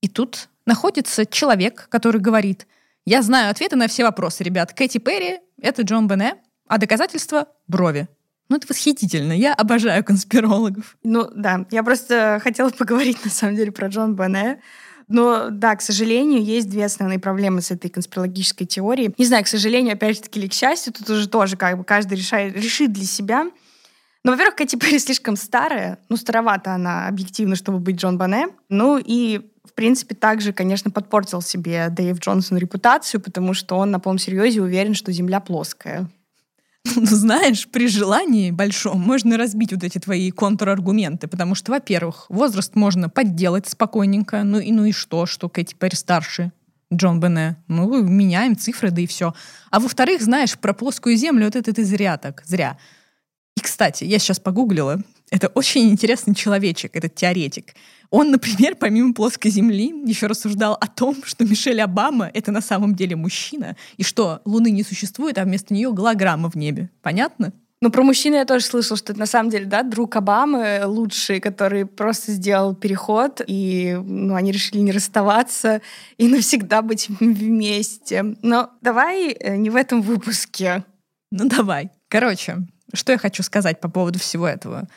И 0.00 0.08
тут 0.08 0.48
находится 0.66 1.24
человек, 1.24 1.86
который 1.88 2.20
говорит, 2.20 2.66
я 3.06 3.22
знаю 3.22 3.50
ответы 3.50 3.76
на 3.76 3.86
все 3.88 4.04
вопросы, 4.04 4.44
ребят. 4.44 4.74
Кэти 4.74 4.98
Перри— 4.98 5.38
это 5.62 5.82
Джон 5.82 6.08
Бене, 6.08 6.34
а 6.66 6.78
доказательства— 6.78 7.46
брови. 7.68 8.08
Ну, 8.48 8.56
это 8.56 8.66
восхитительно. 8.68 9.32
Я 9.32 9.54
обожаю 9.54 10.04
конспирологов. 10.04 10.96
Ну, 11.02 11.28
да. 11.34 11.66
Я 11.70 11.82
просто 11.82 12.40
хотела 12.42 12.70
поговорить, 12.70 13.24
на 13.24 13.30
самом 13.30 13.56
деле, 13.56 13.72
про 13.72 13.88
Джон 13.88 14.14
Бене. 14.14 14.60
Но 15.08 15.50
да, 15.50 15.76
к 15.76 15.82
сожалению, 15.82 16.42
есть 16.42 16.68
две 16.68 16.84
основные 16.84 17.20
проблемы 17.20 17.62
с 17.62 17.70
этой 17.70 17.90
конспирологической 17.90 18.66
теорией. 18.66 19.14
Не 19.16 19.24
знаю, 19.24 19.44
к 19.44 19.48
сожалению, 19.48 19.94
опять 19.94 20.16
же 20.16 20.22
таки, 20.22 20.40
или 20.40 20.48
к 20.48 20.52
счастью, 20.52 20.92
тут 20.92 21.08
уже 21.08 21.28
тоже 21.28 21.56
как 21.56 21.78
бы 21.78 21.84
каждый 21.84 22.18
решает, 22.18 22.56
решит 22.56 22.92
для 22.92 23.04
себя. 23.04 23.46
Но, 24.24 24.32
во-первых, 24.32 24.56
Кэти 24.56 24.74
Перри 24.74 24.98
слишком 24.98 25.36
старая. 25.36 26.00
Ну, 26.08 26.16
старовата 26.16 26.74
она 26.74 27.06
объективно, 27.06 27.54
чтобы 27.54 27.78
быть 27.78 27.96
Джон 27.96 28.18
Бане. 28.18 28.48
Ну 28.68 28.98
и 28.98 29.52
принципе, 29.76 30.14
также, 30.14 30.52
конечно, 30.52 30.90
подпортил 30.90 31.40
себе 31.40 31.88
Дэйв 31.90 32.18
Джонсон 32.18 32.58
репутацию, 32.58 33.20
потому 33.20 33.54
что 33.54 33.76
он 33.76 33.90
на 33.92 34.00
полном 34.00 34.18
серьезе 34.18 34.60
уверен, 34.60 34.94
что 34.94 35.12
Земля 35.12 35.40
плоская. 35.40 36.10
Ну, 36.96 37.04
знаешь, 37.04 37.68
при 37.68 37.88
желании 37.88 38.52
большом 38.52 39.00
можно 39.00 39.36
разбить 39.36 39.72
вот 39.72 39.82
эти 39.82 39.98
твои 39.98 40.30
контраргументы, 40.30 41.26
потому 41.26 41.54
что, 41.54 41.72
во-первых, 41.72 42.26
возраст 42.28 42.76
можно 42.76 43.08
подделать 43.08 43.68
спокойненько, 43.68 44.44
ну 44.44 44.60
и 44.60 44.70
ну 44.70 44.84
и 44.84 44.92
что, 44.92 45.26
что 45.26 45.48
Кэти 45.48 45.74
Перри 45.74 45.96
старше. 45.96 46.52
Джон 46.94 47.18
Бене. 47.18 47.56
Ну, 47.66 48.02
меняем 48.02 48.56
цифры, 48.56 48.90
да 48.90 49.00
и 49.00 49.06
все. 49.06 49.34
А 49.70 49.80
во-вторых, 49.80 50.22
знаешь, 50.22 50.56
про 50.56 50.72
плоскую 50.72 51.16
землю, 51.16 51.46
вот 51.46 51.56
это 51.56 51.72
ты 51.72 51.84
зря 51.84 52.16
так, 52.16 52.42
зря. 52.46 52.78
И, 53.56 53.60
кстати, 53.60 54.04
я 54.04 54.18
сейчас 54.18 54.38
погуглила. 54.38 55.00
Это 55.30 55.48
очень 55.48 55.90
интересный 55.90 56.34
человечек, 56.34 56.94
этот 56.94 57.14
теоретик. 57.14 57.74
Он, 58.10 58.30
например, 58.30 58.76
помимо 58.76 59.14
плоской 59.14 59.50
земли, 59.50 59.92
еще 60.04 60.26
рассуждал 60.26 60.76
о 60.80 60.86
том, 60.86 61.16
что 61.24 61.44
Мишель 61.44 61.80
Обама— 61.80 62.30
это 62.34 62.52
на 62.52 62.60
самом 62.60 62.94
деле 62.94 63.16
мужчина, 63.16 63.76
и 63.96 64.02
что 64.02 64.40
Луны 64.44 64.70
не 64.70 64.82
существует, 64.82 65.38
а 65.38 65.44
вместо 65.44 65.74
нее 65.74 65.92
голограмма 65.92 66.50
в 66.50 66.54
небе. 66.54 66.90
Понятно? 67.02 67.52
Ну, 67.82 67.90
про 67.90 68.02
мужчину 68.02 68.36
я 68.36 68.46
тоже 68.46 68.64
слышала, 68.64 68.96
что 68.96 69.12
это 69.12 69.20
на 69.20 69.26
самом 69.26 69.50
деле, 69.50 69.66
да, 69.66 69.82
друг 69.82 70.16
Обамы 70.16 70.82
лучший, 70.86 71.40
который 71.40 71.84
просто 71.84 72.32
сделал 72.32 72.74
переход, 72.74 73.42
и 73.46 74.00
ну, 74.02 74.34
они 74.34 74.50
решили 74.50 74.78
не 74.78 74.92
расставаться 74.92 75.82
и 76.16 76.26
навсегда 76.28 76.80
быть 76.80 77.08
вместе. 77.20 78.24
Но 78.42 78.70
давай 78.80 79.32
э, 79.32 79.56
не 79.56 79.68
в 79.68 79.76
этом 79.76 80.00
выпуске. 80.00 80.84
Ну, 81.30 81.48
давай. 81.48 81.90
Короче, 82.08 82.58
что 82.94 83.12
я 83.12 83.18
хочу 83.18 83.42
сказать 83.42 83.78
по 83.80 83.90
поводу 83.90 84.18
всего 84.18 84.48
этого. 84.48 84.88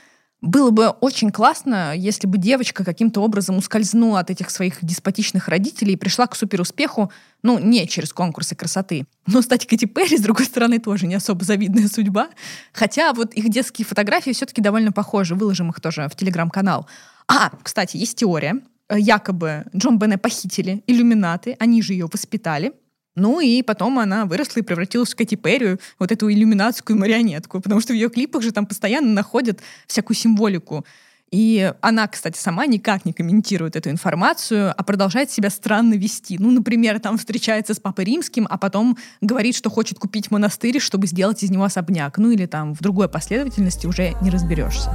Было 0.42 0.72
бы 0.72 0.88
очень 0.88 1.32
классно, 1.32 1.94
если 1.94 2.26
бы 2.26 2.38
девочка 2.38 2.86
каким-то 2.86 3.22
образом 3.22 3.58
ускользнула 3.58 4.20
от 4.20 4.30
этих 4.30 4.50
своих 4.50 4.78
деспотичных 4.82 5.50
родителей 5.50 5.94
и 5.94 5.98
пришла 5.98 6.28
к 6.28 6.36
суперуспеху, 6.36 7.12
ну, 7.44 7.60
не 7.60 7.86
через 7.88 8.14
конкурсы 8.14 8.56
красоты. 8.56 9.06
Но, 9.28 9.42
кстати, 9.42 9.66
Кэти 9.66 9.84
Перри, 9.86 10.18
с 10.18 10.22
другой 10.22 10.46
стороны, 10.46 10.80
тоже 10.80 11.08
не 11.08 11.16
особо 11.16 11.44
завидная 11.44 11.90
судьба. 11.90 12.30
Хотя 12.72 13.12
вот 13.14 13.34
их 13.34 13.50
детские 13.50 13.86
фотографии 13.86 14.32
все-таки 14.32 14.62
довольно 14.62 14.94
похожи. 14.94 15.36
Выложим 15.36 15.72
их 15.72 15.82
тоже 15.82 16.08
в 16.08 16.16
телеграм-канал. 16.16 16.88
А, 17.28 17.52
кстати, 17.62 17.98
есть 17.98 18.18
теория. 18.18 18.62
Якобы 18.90 19.66
Джон 19.76 20.00
Бене 20.00 20.18
похитили 20.18 20.84
иллюминаты, 20.88 21.56
они 21.60 21.82
же 21.82 21.94
ее 21.94 22.08
воспитали. 22.12 22.74
Ну 23.20 23.40
и 23.40 23.62
потом 23.62 24.00
она 24.00 24.26
выросла 24.26 24.62
и 24.62 24.64
превратилась 24.64 25.14
в 25.14 25.16
Кэти 25.16 25.36
Перри, 25.36 25.78
вот 26.00 26.12
эту 26.12 26.32
иллюминатскую 26.32 26.98
марионетку, 26.98 27.60
потому 27.60 27.82
что 27.82 27.94
в 27.94 27.96
ее 27.96 28.10
клипах 28.10 28.42
же 28.42 28.52
там 28.52 28.66
постоянно 28.66 29.12
находят 29.12 29.60
всякую 29.88 30.16
символику. 30.16 30.86
И 31.32 31.72
она, 31.82 32.08
кстати, 32.08 32.38
сама 32.40 32.66
никак 32.66 33.06
не 33.06 33.14
комментирует 33.14 33.76
эту 33.76 33.92
информацию, 33.92 34.74
а 34.76 34.84
продолжает 34.84 35.30
себя 35.30 35.50
странно 35.50 35.94
вести. 35.94 36.38
Ну, 36.40 36.50
например, 36.50 37.00
там 37.00 37.18
встречается 37.18 37.74
с 37.74 37.80
Папой 37.80 38.06
Римским, 38.06 38.48
а 38.50 38.58
потом 38.58 38.98
говорит, 39.22 39.56
что 39.56 39.70
хочет 39.70 40.00
купить 40.00 40.32
монастырь, 40.32 40.80
чтобы 40.80 41.06
сделать 41.06 41.44
из 41.44 41.52
него 41.52 41.66
особняк. 41.66 42.18
Ну 42.18 42.32
или 42.32 42.48
там 42.48 42.74
в 42.74 42.80
другой 42.80 43.10
последовательности 43.10 43.86
уже 43.86 44.16
не 44.22 44.32
разберешься. 44.32 44.90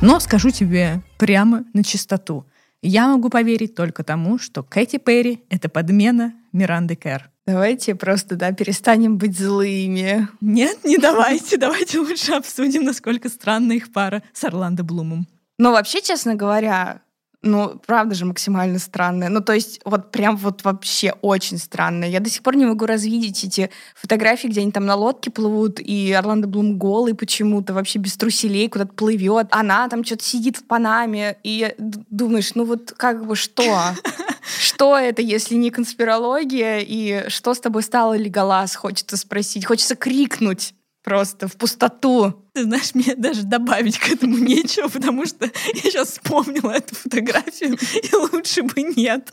Но 0.00 0.20
скажу 0.20 0.50
тебе 0.50 1.02
прямо 1.18 1.64
на 1.74 1.82
чистоту. 1.82 2.46
Я 2.82 3.08
могу 3.08 3.30
поверить 3.30 3.74
только 3.74 4.04
тому, 4.04 4.38
что 4.38 4.62
Кэти 4.62 4.98
Перри— 4.98 5.42
это 5.50 5.68
подмена 5.68 6.34
Миранды 6.52 6.94
Кэр. 6.94 7.28
Давайте 7.48 7.96
просто, 7.96 8.36
да, 8.36 8.52
перестанем 8.52 9.18
быть 9.18 9.36
злыми. 9.36 10.28
Нет, 10.40 10.84
не 10.84 10.98
давайте. 10.98 11.56
Давайте 11.56 11.98
лучше 11.98 12.32
обсудим, 12.34 12.84
насколько 12.84 13.28
странна 13.28 13.72
их 13.72 13.92
пара 13.92 14.22
с 14.32 14.44
Орландо 14.44 14.84
Блумом. 14.84 15.26
Но 15.58 15.72
вообще, 15.72 16.00
честно 16.00 16.36
говоря, 16.36 17.00
ну, 17.42 17.80
правда 17.86 18.16
же, 18.16 18.24
максимально 18.24 18.80
странная. 18.80 19.28
Ну, 19.28 19.40
то 19.40 19.52
есть, 19.52 19.80
вот 19.84 20.10
прям 20.10 20.36
вот 20.36 20.64
вообще 20.64 21.14
очень 21.22 21.58
странная. 21.58 22.08
Я 22.08 22.18
до 22.18 22.28
сих 22.28 22.42
пор 22.42 22.56
не 22.56 22.66
могу 22.66 22.84
развидеть 22.84 23.44
эти 23.44 23.70
фотографии, 23.94 24.48
где 24.48 24.62
они 24.62 24.72
там 24.72 24.86
на 24.86 24.96
лодке 24.96 25.30
плывут, 25.30 25.78
и 25.78 26.12
Орландо 26.12 26.48
Блум 26.48 26.78
голый 26.78 27.14
почему-то, 27.14 27.74
вообще 27.74 28.00
без 28.00 28.16
труселей 28.16 28.68
куда-то 28.68 28.92
плывет. 28.92 29.46
Она 29.50 29.88
там 29.88 30.04
что-то 30.04 30.24
сидит 30.24 30.56
в 30.56 30.64
Панаме, 30.64 31.36
и 31.44 31.74
думаешь, 31.78 32.54
ну 32.56 32.64
вот 32.64 32.92
как 32.96 33.24
бы 33.24 33.36
что? 33.36 33.62
Что 34.58 34.96
это, 34.96 35.20
если 35.20 35.56
не 35.56 35.70
конспирология? 35.70 36.78
И 36.80 37.28
что 37.28 37.52
с 37.52 37.60
тобой 37.60 37.82
стало, 37.82 38.16
Леголас? 38.16 38.76
Хочется 38.76 39.18
спросить. 39.18 39.66
Хочется 39.66 39.94
крикнуть 39.94 40.74
просто 41.02 41.48
в 41.48 41.56
пустоту. 41.56 42.44
Ты 42.52 42.64
знаешь, 42.64 42.94
мне 42.94 43.14
даже 43.14 43.44
добавить 43.44 43.98
к 43.98 44.08
этому 44.10 44.36
нечего, 44.38 44.88
потому 44.88 45.26
что 45.26 45.46
я 45.46 45.80
сейчас 45.80 46.12
вспомнила 46.12 46.72
эту 46.72 46.94
фотографию, 46.94 47.76
и 48.02 48.14
лучше 48.14 48.62
бы 48.62 48.82
нет. 48.82 49.32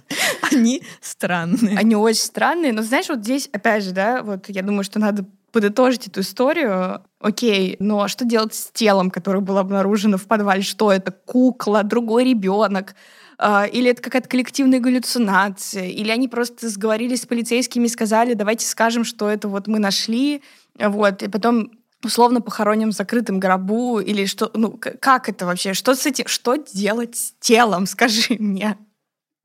Они 0.51 0.83
странные. 1.01 1.77
Они 1.77 1.95
очень 1.95 2.21
странные, 2.21 2.73
но 2.73 2.81
знаешь, 2.81 3.09
вот 3.09 3.19
здесь, 3.19 3.49
опять 3.51 3.83
же, 3.83 3.91
да, 3.91 4.23
вот 4.23 4.49
я 4.49 4.61
думаю, 4.61 4.83
что 4.83 4.99
надо 4.99 5.25
подытожить 5.51 6.07
эту 6.07 6.19
историю. 6.19 7.01
Окей, 7.21 7.77
но 7.79 8.09
что 8.09 8.25
делать 8.25 8.53
с 8.53 8.71
телом, 8.73 9.09
которое 9.09 9.39
было 9.39 9.61
обнаружено 9.61 10.17
в 10.17 10.25
подвале? 10.25 10.61
Что 10.61 10.91
это? 10.91 11.11
Кукла, 11.13 11.83
другой 11.83 12.25
ребенок? 12.25 12.93
А, 13.37 13.65
или 13.65 13.89
это 13.91 14.01
какая-то 14.01 14.29
коллективная 14.29 14.79
галлюцинация, 14.79 15.87
или 15.87 16.09
они 16.09 16.27
просто 16.27 16.69
сговорились 16.69 17.21
с 17.21 17.25
полицейскими 17.25 17.85
и 17.85 17.89
сказали, 17.89 18.33
давайте 18.33 18.65
скажем, 18.65 19.03
что 19.03 19.29
это 19.29 19.47
вот 19.47 19.67
мы 19.67 19.79
нашли, 19.79 20.41
вот, 20.79 21.23
и 21.23 21.27
потом 21.27 21.71
условно 22.03 22.41
похороним 22.41 22.91
в 22.91 22.95
закрытом 22.95 23.39
гробу, 23.39 23.99
или 23.99 24.25
что, 24.25 24.51
ну, 24.53 24.79
как 24.79 25.29
это 25.29 25.45
вообще, 25.45 25.73
что 25.73 25.95
с 25.95 26.05
этим, 26.05 26.27
что 26.27 26.55
делать 26.55 27.15
с 27.15 27.33
телом, 27.39 27.85
скажи 27.87 28.35
мне. 28.39 28.77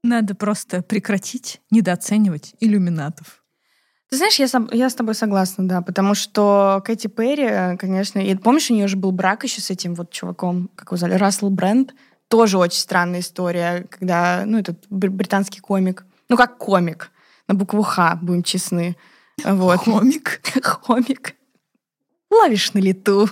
Надо 0.02 0.34
просто 0.34 0.82
прекратить 0.82 1.60
недооценивать 1.70 2.54
иллюминатов. 2.60 3.42
Ты 4.08 4.16
знаешь, 4.16 4.38
я, 4.40 4.48
с, 4.48 4.60
я 4.72 4.90
с 4.90 4.94
тобой 4.94 5.14
согласна, 5.14 5.68
да, 5.68 5.82
потому 5.82 6.14
что 6.14 6.82
Кэти 6.84 7.06
Перри, 7.06 7.76
конечно, 7.76 8.18
и 8.18 8.34
помнишь, 8.34 8.70
у 8.70 8.74
нее 8.74 8.88
же 8.88 8.96
был 8.96 9.12
брак 9.12 9.44
еще 9.44 9.60
с 9.60 9.70
этим 9.70 9.94
вот 9.94 10.10
чуваком, 10.10 10.68
как 10.74 10.88
его 10.88 10.96
звали, 10.96 11.14
Рассел 11.14 11.48
Брэнд, 11.48 11.94
тоже 12.26 12.58
очень 12.58 12.80
странная 12.80 13.20
история, 13.20 13.86
когда, 13.88 14.42
ну, 14.46 14.58
этот 14.58 14.84
британский 14.88 15.60
комик, 15.60 16.04
ну, 16.28 16.36
как 16.36 16.58
комик, 16.58 17.12
на 17.46 17.54
букву 17.54 17.82
Х, 17.82 18.18
будем 18.20 18.42
честны. 18.42 18.96
Вот. 19.44 19.80
Хомик. 19.80 20.40
Хомик. 20.62 21.34
Ловишь 22.30 22.72
на 22.72 22.78
лету. 22.78 23.28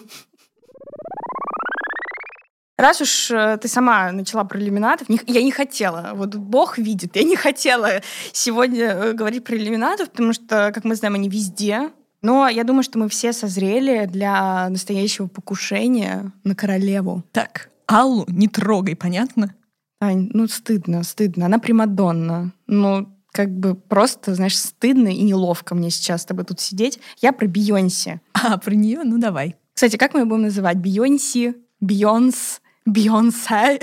Раз 2.77 3.01
уж 3.01 3.31
э, 3.33 3.59
ты 3.61 3.67
сама 3.67 4.13
начала 4.13 4.45
про 4.45 4.61
иллюминатов, 4.61 5.09
не, 5.09 5.19
я 5.27 5.43
не 5.43 5.51
хотела, 5.51 6.13
вот 6.15 6.37
Бог 6.37 6.79
видит, 6.79 7.17
я 7.17 7.25
не 7.25 7.35
хотела 7.35 8.03
сегодня 8.33 8.85
э, 8.85 9.13
говорить 9.15 9.43
про 9.43 9.57
иллюминатов, 9.57 10.11
потому 10.11 10.33
что, 10.33 10.71
как 10.73 10.85
мы 10.85 10.95
знаем, 10.95 11.17
они 11.17 11.29
везде. 11.29 11.91
Но 12.23 12.49
я 12.49 12.63
думаю, 12.63 12.85
что 12.85 13.01
мы 13.01 13.09
все 13.09 13.33
созрели 13.33 14.07
для 14.07 14.69
настоящего 14.69 15.27
покушения 15.27 16.33
на 16.45 16.55
королеву. 16.55 17.25
Так, 17.33 17.71
Аллу 17.87 18.25
не 18.29 18.47
трогай, 18.47 18.95
понятно? 18.95 19.55
Ань, 20.01 20.31
ну 20.33 20.47
стыдно, 20.47 21.03
стыдно. 21.03 21.47
Она 21.47 21.59
Примадонна. 21.59 22.53
Ну, 22.69 23.09
как 23.39 23.57
бы 23.57 23.77
просто, 23.77 24.35
знаешь, 24.35 24.59
стыдно 24.59 25.07
и 25.07 25.23
неловко 25.23 25.77
мне 25.77 25.91
сейчас 25.91 26.23
с 26.23 26.25
тобой 26.25 26.45
тут 26.45 26.59
сидеть. 26.59 26.99
Я 27.21 27.33
про 27.33 27.47
Бейонсе. 27.47 28.21
А, 28.33 28.59
про 28.59 28.75
нее? 28.75 29.03
Ну, 29.05 29.19
давай. 29.19 29.55
Кстати, 29.75 29.97
как 29.97 30.13
мы 30.13 30.21
ее 30.21 30.25
будем 30.25 30.43
называть? 30.43 30.79
Бейонси, 30.79 31.55
Бейонс, 31.79 32.61
Бейонсе? 32.85 33.79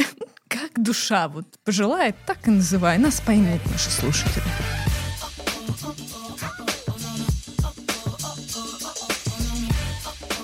Как 0.49 0.71
душа 0.75 1.29
вот 1.29 1.45
пожелает, 1.63 2.17
так 2.25 2.45
и 2.49 2.51
называй. 2.51 2.97
Нас 2.97 3.21
поймут 3.21 3.61
наши 3.71 3.89
слушатели. 3.89 4.43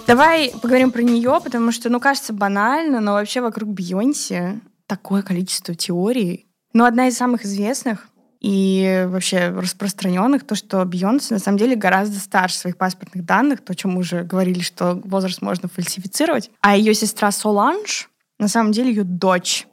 Давай 0.07 0.53
поговорим 0.61 0.91
про 0.91 1.01
нее, 1.01 1.41
потому 1.43 1.73
что, 1.73 1.89
ну, 1.89 1.99
кажется 1.99 2.31
банально, 2.31 3.01
но 3.01 3.11
вообще 3.11 3.41
вокруг 3.41 3.71
Бейонси 3.71 4.61
такое 4.87 5.21
количество 5.21 5.75
теорий. 5.75 6.47
Но 6.71 6.85
одна 6.85 7.09
из 7.09 7.17
самых 7.17 7.43
известных 7.43 8.07
и 8.41 9.05
вообще 9.07 9.49
распространенных, 9.49 10.45
то, 10.45 10.55
что 10.55 10.83
Бейонсе 10.83 11.35
на 11.35 11.39
самом 11.39 11.59
деле 11.59 11.75
гораздо 11.75 12.19
старше 12.19 12.57
своих 12.57 12.75
паспортных 12.75 13.23
данных, 13.23 13.63
то, 13.63 13.73
о 13.73 13.75
чем 13.75 13.91
мы 13.91 13.99
уже 13.99 14.23
говорили, 14.23 14.61
что 14.61 14.99
возраст 15.05 15.43
можно 15.43 15.69
фальсифицировать. 15.69 16.49
А 16.59 16.75
ее 16.75 16.95
сестра 16.95 17.31
Соланж 17.31 18.09
на 18.39 18.47
самом 18.47 18.71
деле 18.71 18.89
ее 18.89 19.03
дочь. 19.03 19.67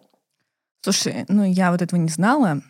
Слушай, 0.83 1.25
ну 1.29 1.45
я 1.45 1.73
вот 1.73 1.81
этого 1.81 1.99
не 1.99 2.11
знала. 2.11 2.63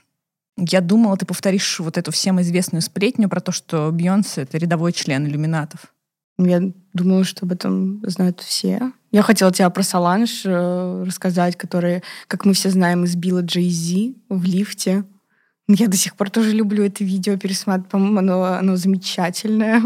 Я 0.56 0.80
думала, 0.80 1.16
ты 1.16 1.26
повторишь 1.26 1.80
вот 1.80 1.98
эту 1.98 2.12
всем 2.12 2.40
известную 2.40 2.82
сплетню 2.82 3.28
про 3.28 3.40
то, 3.40 3.50
что 3.50 3.90
Бейонсе— 3.92 4.42
это 4.42 4.56
рядовой 4.56 4.92
член 4.92 5.26
иллюминатов. 5.26 5.92
Я 6.38 6.62
думала, 6.94 7.24
что 7.24 7.44
об 7.44 7.52
этом 7.52 8.00
знают 8.08 8.40
все. 8.40 8.92
Я 9.10 9.22
хотела 9.22 9.52
тебе 9.52 9.68
про 9.70 9.82
Соланж 9.82 10.42
э, 10.44 11.04
рассказать, 11.04 11.56
который, 11.56 12.04
как 12.28 12.44
мы 12.44 12.54
все 12.54 12.70
знаем, 12.70 13.04
избила 13.04 13.40
Джей 13.40 13.68
Зи 13.68 14.16
в 14.28 14.44
лифте. 14.44 15.04
Я 15.68 15.86
до 15.86 15.96
сих 15.96 16.16
пор 16.16 16.30
тоже 16.30 16.52
люблю 16.52 16.84
это 16.84 17.04
видео 17.04 17.36
пересматривать. 17.36 17.90
По-моему, 17.90 18.18
оно, 18.18 18.44
оно 18.44 18.76
замечательное. 18.76 19.82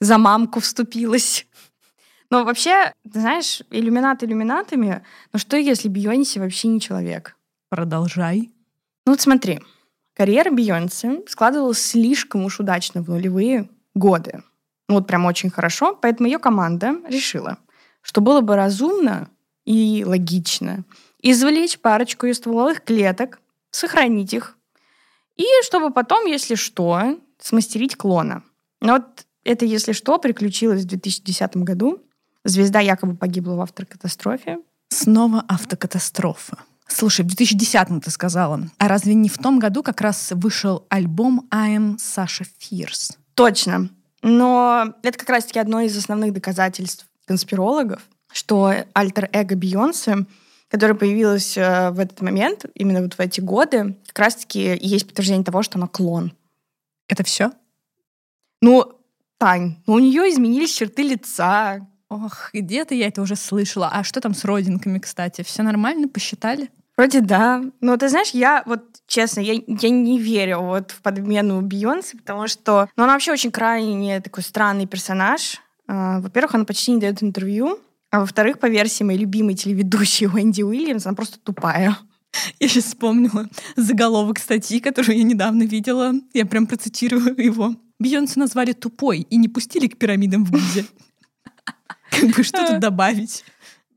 За 0.00 0.16
мамку 0.16 0.60
вступилась. 0.60 1.46
Но 2.30 2.44
вообще, 2.44 2.92
ты 3.10 3.20
знаешь, 3.20 3.62
иллюминаты 3.70 4.26
иллюминатами, 4.26 5.02
но 5.32 5.38
что 5.38 5.56
если 5.56 5.88
Бейонсе 5.88 6.40
вообще 6.40 6.68
не 6.68 6.80
человек? 6.80 7.36
Продолжай. 7.70 8.50
Ну 9.06 9.12
вот 9.12 9.20
смотри, 9.20 9.60
карьера 10.14 10.50
Бейонсе 10.50 11.22
складывалась 11.26 11.80
слишком 11.80 12.44
уж 12.44 12.60
удачно 12.60 13.02
в 13.02 13.08
нулевые 13.08 13.68
годы. 13.94 14.42
Ну 14.88 14.96
вот 14.96 15.06
прям 15.06 15.24
очень 15.24 15.50
хорошо, 15.50 15.98
поэтому 16.00 16.28
ее 16.28 16.38
команда 16.38 16.96
решила, 17.08 17.58
что 18.02 18.20
было 18.20 18.40
бы 18.40 18.56
разумно 18.56 19.30
и 19.64 20.04
логично 20.06 20.84
извлечь 21.22 21.78
парочку 21.78 22.26
из 22.26 22.36
стволовых 22.36 22.84
клеток, 22.84 23.40
сохранить 23.70 24.32
их, 24.32 24.57
и 25.38 25.46
чтобы 25.62 25.90
потом, 25.90 26.26
если 26.26 26.56
что, 26.56 27.18
смастерить 27.40 27.96
клона. 27.96 28.42
Но 28.80 28.94
вот 28.94 29.26
это, 29.44 29.64
если 29.64 29.92
что, 29.92 30.18
приключилось 30.18 30.82
в 30.82 30.86
2010 30.86 31.56
году. 31.58 32.02
Звезда 32.44 32.80
якобы 32.80 33.16
погибла 33.16 33.54
в 33.54 33.60
автокатастрофе. 33.60 34.58
Снова 34.90 35.44
автокатастрофа. 35.48 36.58
Слушай, 36.86 37.24
в 37.24 37.28
2010-м 37.28 38.00
ты 38.00 38.10
сказала. 38.10 38.62
А 38.78 38.88
разве 38.88 39.14
не 39.14 39.28
в 39.28 39.38
том 39.38 39.58
году 39.58 39.82
как 39.82 40.00
раз 40.00 40.32
вышел 40.32 40.86
альбом 40.88 41.46
I 41.50 41.76
am 41.76 41.96
Sasha 41.96 42.46
Fierce? 42.58 43.16
Точно. 43.34 43.90
Но 44.22 44.94
это 45.02 45.18
как 45.18 45.28
раз-таки 45.28 45.58
одно 45.58 45.80
из 45.80 45.96
основных 45.96 46.32
доказательств 46.32 47.06
конспирологов, 47.26 48.00
что 48.32 48.72
альтер-эго 48.94 49.54
Бейонсе, 49.54 50.26
которое 50.68 50.94
появилось 50.94 51.56
э, 51.56 51.90
в 51.90 51.98
этот 51.98 52.20
момент, 52.20 52.66
именно 52.74 53.02
вот 53.02 53.14
в 53.14 53.20
эти 53.20 53.40
годы, 53.40 53.96
как 54.06 54.18
раз-таки 54.18 54.78
есть 54.80 55.06
подтверждение 55.06 55.44
того, 55.44 55.62
что 55.62 55.78
она 55.78 55.86
клон. 55.86 56.32
Это 57.08 57.24
все? 57.24 57.52
Ну, 58.60 58.98
Тань, 59.38 59.76
ну 59.86 59.94
у 59.94 59.98
нее 59.98 60.30
изменились 60.30 60.74
черты 60.74 61.02
лица. 61.02 61.86
Ох, 62.08 62.50
где-то 62.52 62.94
я 62.94 63.06
это 63.06 63.22
уже 63.22 63.36
слышала. 63.36 63.88
А 63.92 64.02
что 64.02 64.20
там 64.20 64.34
с 64.34 64.44
родинками, 64.44 64.98
кстати? 64.98 65.42
Все 65.42 65.62
нормально? 65.62 66.08
Посчитали? 66.08 66.70
Вроде 66.96 67.20
да. 67.20 67.62
Но 67.80 67.96
ты 67.96 68.08
знаешь, 68.08 68.30
я 68.30 68.64
вот 68.66 68.82
честно, 69.06 69.40
я, 69.40 69.54
я 69.66 69.90
не 69.90 70.18
верю 70.18 70.60
вот 70.60 70.90
в 70.90 71.00
подмену 71.00 71.60
Бейонсе, 71.62 72.16
потому 72.16 72.48
что 72.48 72.88
ну, 72.96 73.04
она 73.04 73.12
вообще 73.12 73.30
очень 73.30 73.52
крайне 73.52 74.20
такой 74.20 74.42
странный 74.42 74.86
персонаж. 74.86 75.60
А, 75.86 76.18
во-первых, 76.20 76.56
она 76.56 76.64
почти 76.64 76.90
не 76.90 77.00
дает 77.00 77.22
интервью. 77.22 77.78
А 78.10 78.20
во-вторых, 78.20 78.58
по 78.58 78.66
версии 78.66 79.04
моей 79.04 79.18
любимой 79.18 79.54
телеведущей 79.54 80.26
Уэнди 80.26 80.62
Уильямс, 80.62 81.06
она 81.06 81.14
просто 81.14 81.38
тупая. 81.38 81.98
Я 82.60 82.68
сейчас 82.68 82.84
вспомнила 82.84 83.48
заголовок 83.76 84.38
статьи, 84.38 84.80
которую 84.80 85.18
я 85.18 85.24
недавно 85.24 85.62
видела. 85.62 86.12
Я 86.34 86.46
прям 86.46 86.66
процитирую 86.66 87.34
его. 87.42 87.74
Бейонсе 87.98 88.38
назвали 88.38 88.72
тупой 88.72 89.20
и 89.20 89.36
не 89.36 89.48
пустили 89.48 89.88
к 89.88 89.98
пирамидам 89.98 90.44
в 90.44 90.52
Гизе. 90.52 90.86
Как 92.10 92.36
бы 92.36 92.42
что 92.42 92.66
тут 92.66 92.80
добавить? 92.80 93.44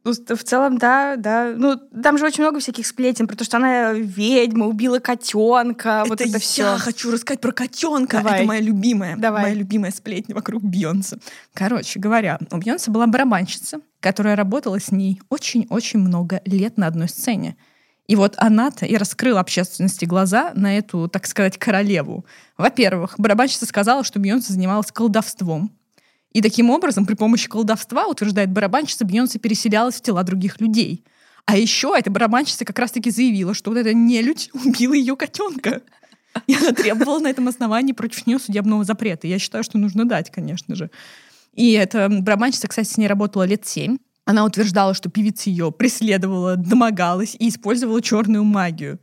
Ну, 0.04 0.14
в 0.14 0.44
целом, 0.44 0.80
да, 0.80 1.16
да. 1.16 1.54
Ну, 1.56 1.76
там 1.76 2.18
же 2.18 2.26
очень 2.26 2.44
много 2.44 2.60
всяких 2.60 2.88
сплетен, 2.88 3.28
потому 3.28 3.46
что 3.46 3.58
она 3.58 3.94
ведьма, 3.94 4.66
убила 4.66 4.98
котенка, 4.98 6.06
вот 6.08 6.22
это 6.22 6.30
я 6.30 6.40
все. 6.40 6.78
хочу 6.78 7.12
рассказать 7.12 7.40
про 7.40 7.52
котенка. 7.52 8.18
Давай. 8.18 8.40
Это 8.40 8.48
моя 8.48 8.62
любимая, 8.62 9.16
Давай. 9.16 9.44
моя 9.44 9.54
любимая 9.54 9.92
сплетня 9.92 10.34
вокруг 10.34 10.64
Бьонса. 10.64 11.20
Короче 11.54 12.00
говоря, 12.00 12.40
у 12.52 12.58
Бьонса 12.58 12.90
была 12.90 13.06
барабанщица, 13.06 13.80
которая 14.00 14.36
работала 14.36 14.80
с 14.80 14.92
ней 14.92 15.22
очень-очень 15.30 16.00
много 16.00 16.42
лет 16.46 16.78
на 16.78 16.88
одной 16.88 17.08
сцене. 17.08 17.56
И 18.08 18.16
вот 18.16 18.34
она-то 18.38 18.88
и 18.88 18.98
раскрыла 18.98 19.40
общественности 19.40 20.06
глаза 20.06 20.52
на 20.56 20.78
эту, 20.78 21.08
так 21.08 21.28
сказать, 21.28 21.58
королеву. 21.60 22.26
Во-первых, 22.58 23.16
барабанщица 23.18 23.68
сказала, 23.68 24.04
что 24.04 24.20
Бьонсе 24.20 24.54
занималась 24.54 24.92
колдовством, 24.92 25.72
и 26.32 26.42
таким 26.42 26.70
образом, 26.70 27.06
при 27.06 27.16
помощи 27.16 27.50
колдовства, 27.50 28.08
утверждает 28.08 28.52
барабанщица, 28.52 29.06
Бейонсе 29.06 29.40
переселялась 29.40 29.96
в 29.96 30.02
тела 30.02 30.24
других 30.24 30.62
людей. 30.62 31.04
А 31.46 31.58
еще 31.58 31.94
эта 31.98 32.10
барабанщица 32.10 32.66
как 32.66 32.80
раз-таки 32.80 33.10
заявила, 33.10 33.54
что 33.54 33.72
вот 33.72 33.78
эта 33.78 33.94
нелюдь 33.94 34.50
убила 34.66 34.94
ее 34.94 35.16
котенка. 35.16 35.82
И 36.48 36.56
она 36.56 36.72
требовала 36.72 37.20
на 37.20 37.28
этом 37.28 37.50
основании 37.50 37.92
против 37.92 38.26
нее 38.26 38.40
судебного 38.40 38.86
запрета. 38.86 39.28
Я 39.28 39.38
считаю, 39.38 39.64
что 39.64 39.78
нужно 39.78 40.06
дать, 40.06 40.32
конечно 40.32 40.76
же. 40.76 40.90
И 41.54 41.74
эта 41.74 42.08
барабанщица, 42.10 42.70
кстати, 42.70 42.88
с 42.88 42.98
ней 42.98 43.08
работала 43.08 43.44
лет 43.44 43.68
семь. 43.68 43.98
Она 44.24 44.46
утверждала, 44.46 44.94
что 44.94 45.10
певица 45.10 45.50
ее 45.50 45.74
преследовала, 45.74 46.56
домогалась 46.56 47.36
и 47.38 47.50
использовала 47.50 48.02
черную 48.02 48.46
магию. 48.46 49.00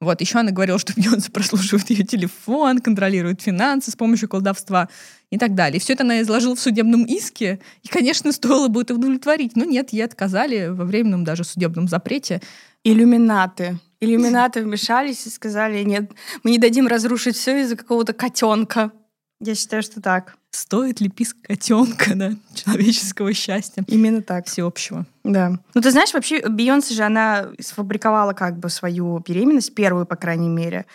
Вот, 0.00 0.20
еще 0.20 0.38
она 0.38 0.50
говорила, 0.50 0.78
что 0.78 0.92
Бьонсе 0.96 1.30
прослушивает 1.32 1.88
ее 1.90 2.04
телефон, 2.04 2.80
контролирует 2.80 3.40
финансы 3.40 3.90
с 3.90 3.96
помощью 3.96 4.28
колдовства 4.28 4.88
и 5.30 5.38
так 5.38 5.54
далее. 5.54 5.78
И 5.78 5.80
все 5.80 5.94
это 5.94 6.02
она 6.02 6.20
изложила 6.20 6.54
в 6.56 6.60
судебном 6.60 7.04
иске, 7.04 7.60
и, 7.82 7.88
конечно, 7.88 8.32
стоило 8.32 8.68
бы 8.68 8.82
это 8.82 8.94
удовлетворить. 8.94 9.56
Но 9.56 9.64
нет, 9.64 9.92
ей 9.92 10.04
отказали 10.04 10.68
во 10.68 10.84
временном 10.84 11.24
даже 11.24 11.44
судебном 11.44 11.88
запрете. 11.88 12.42
Иллюминаты. 12.82 13.78
Иллюминаты 14.00 14.62
вмешались 14.62 15.26
и 15.26 15.30
сказали, 15.30 15.82
нет, 15.82 16.10
мы 16.42 16.50
не 16.50 16.58
дадим 16.58 16.86
разрушить 16.86 17.36
все 17.36 17.62
из-за 17.62 17.76
какого-то 17.76 18.12
котенка. 18.12 18.92
Я 19.40 19.54
считаю, 19.54 19.82
что 19.82 20.00
так. 20.00 20.36
Стоит 20.50 21.00
ли 21.00 21.08
писк 21.08 21.36
котенка, 21.42 22.14
да, 22.14 22.32
человеческого 22.54 23.32
счастья 23.32 23.84
Именно 23.88 24.22
так. 24.22 24.46
всеобщего? 24.46 25.06
Да. 25.24 25.58
Ну, 25.74 25.80
ты 25.80 25.90
знаешь, 25.90 26.14
вообще 26.14 26.48
Бейонсе 26.48 26.94
же, 26.94 27.02
она 27.02 27.48
сфабриковала 27.58 28.32
как 28.32 28.58
бы 28.58 28.68
свою 28.68 29.18
беременность, 29.18 29.74
первую, 29.74 30.06
по 30.06 30.16
крайней 30.16 30.48
мере. 30.48 30.86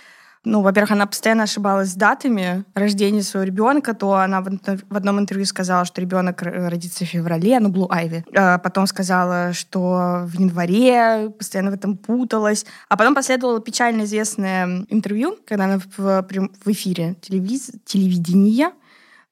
Ну, 0.45 0.61
во-первых, 0.61 0.91
она 0.91 1.05
постоянно 1.05 1.43
ошибалась 1.43 1.89
с 1.89 1.95
датами 1.95 2.63
рождения 2.73 3.21
своего 3.23 3.45
ребенка, 3.45 3.93
то 3.93 4.13
она 4.15 4.41
в, 4.41 4.95
одном 4.95 5.19
интервью 5.19 5.45
сказала, 5.45 5.83
что 5.83 5.99
ребенок 5.99 6.41
родится 6.41 7.03
в 7.03 7.09
феврале, 7.09 7.59
ну, 7.59 7.69
Блу 7.69 7.89
Айви. 7.91 8.23
А 8.33 8.57
потом 8.57 8.87
сказала, 8.87 9.51
что 9.51 10.23
в 10.25 10.39
январе, 10.39 11.29
постоянно 11.29 11.71
в 11.71 11.73
этом 11.73 11.97
путалась. 11.97 12.65
А 12.87 12.95
потом 12.95 13.15
последовало 13.15 13.59
печально 13.59 14.03
известное 14.03 14.85
интервью, 14.87 15.37
когда 15.45 15.65
она 15.65 15.79
в, 15.97 16.25
в 16.27 16.67
эфире 16.71 17.15
телевиз- 17.21 17.77
телевидения 17.85 18.71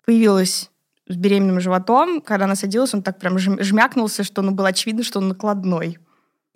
появилась 0.05 0.69
с 1.07 1.15
беременным 1.15 1.61
животом. 1.61 2.19
Когда 2.19 2.45
она 2.45 2.55
садилась, 2.55 2.93
он 2.93 3.01
так 3.01 3.17
прям 3.17 3.37
жм- 3.37 3.63
жмякнулся, 3.63 4.23
что 4.23 4.41
ну, 4.41 4.51
было 4.51 4.69
очевидно, 4.69 5.03
что 5.03 5.19
он 5.19 5.29
накладной. 5.29 5.99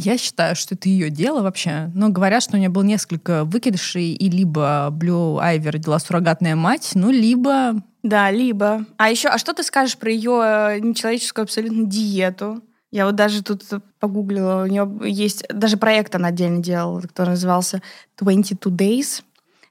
Я 0.04 0.18
считаю, 0.18 0.56
что 0.56 0.74
это 0.74 0.90
ее 0.90 1.10
дело 1.10 1.42
вообще. 1.42 1.92
Но 1.94 2.10
говорят, 2.10 2.42
что 2.42 2.56
у 2.56 2.60
нее 2.60 2.70
было 2.70 2.84
несколько 2.84 3.46
выкидышей, 3.46 4.14
и 4.14 4.30
либо 4.30 4.90
Блю 4.92 5.38
Айви 5.38 5.70
родила 5.70 6.00
суррогатная 6.00 6.56
мать, 6.56 6.92
ну, 6.96 7.12
либо 7.12 7.76
Да, 8.02 8.32
либо. 8.32 8.86
А 8.98 9.12
еще, 9.12 9.30
а 9.30 9.38
что 9.38 9.54
ты 9.54 9.62
скажешь 9.64 9.98
про 9.98 10.12
ее 10.12 10.80
нечеловеческую 10.82 11.44
абсолютно 11.44 11.86
диету? 11.86 12.62
Я 12.92 13.06
вот 13.06 13.16
даже 13.16 13.44
тут 13.44 13.64
погуглила, 14.00 14.64
у 14.64 14.66
нее 14.66 14.90
есть, 15.06 15.48
даже 15.48 15.78
проект 15.78 16.16
она 16.16 16.30
отдельно 16.30 16.62
делала, 16.62 17.00
который 17.02 17.30
назывался 17.30 17.82
22 18.18 18.72
Days. 18.72 19.24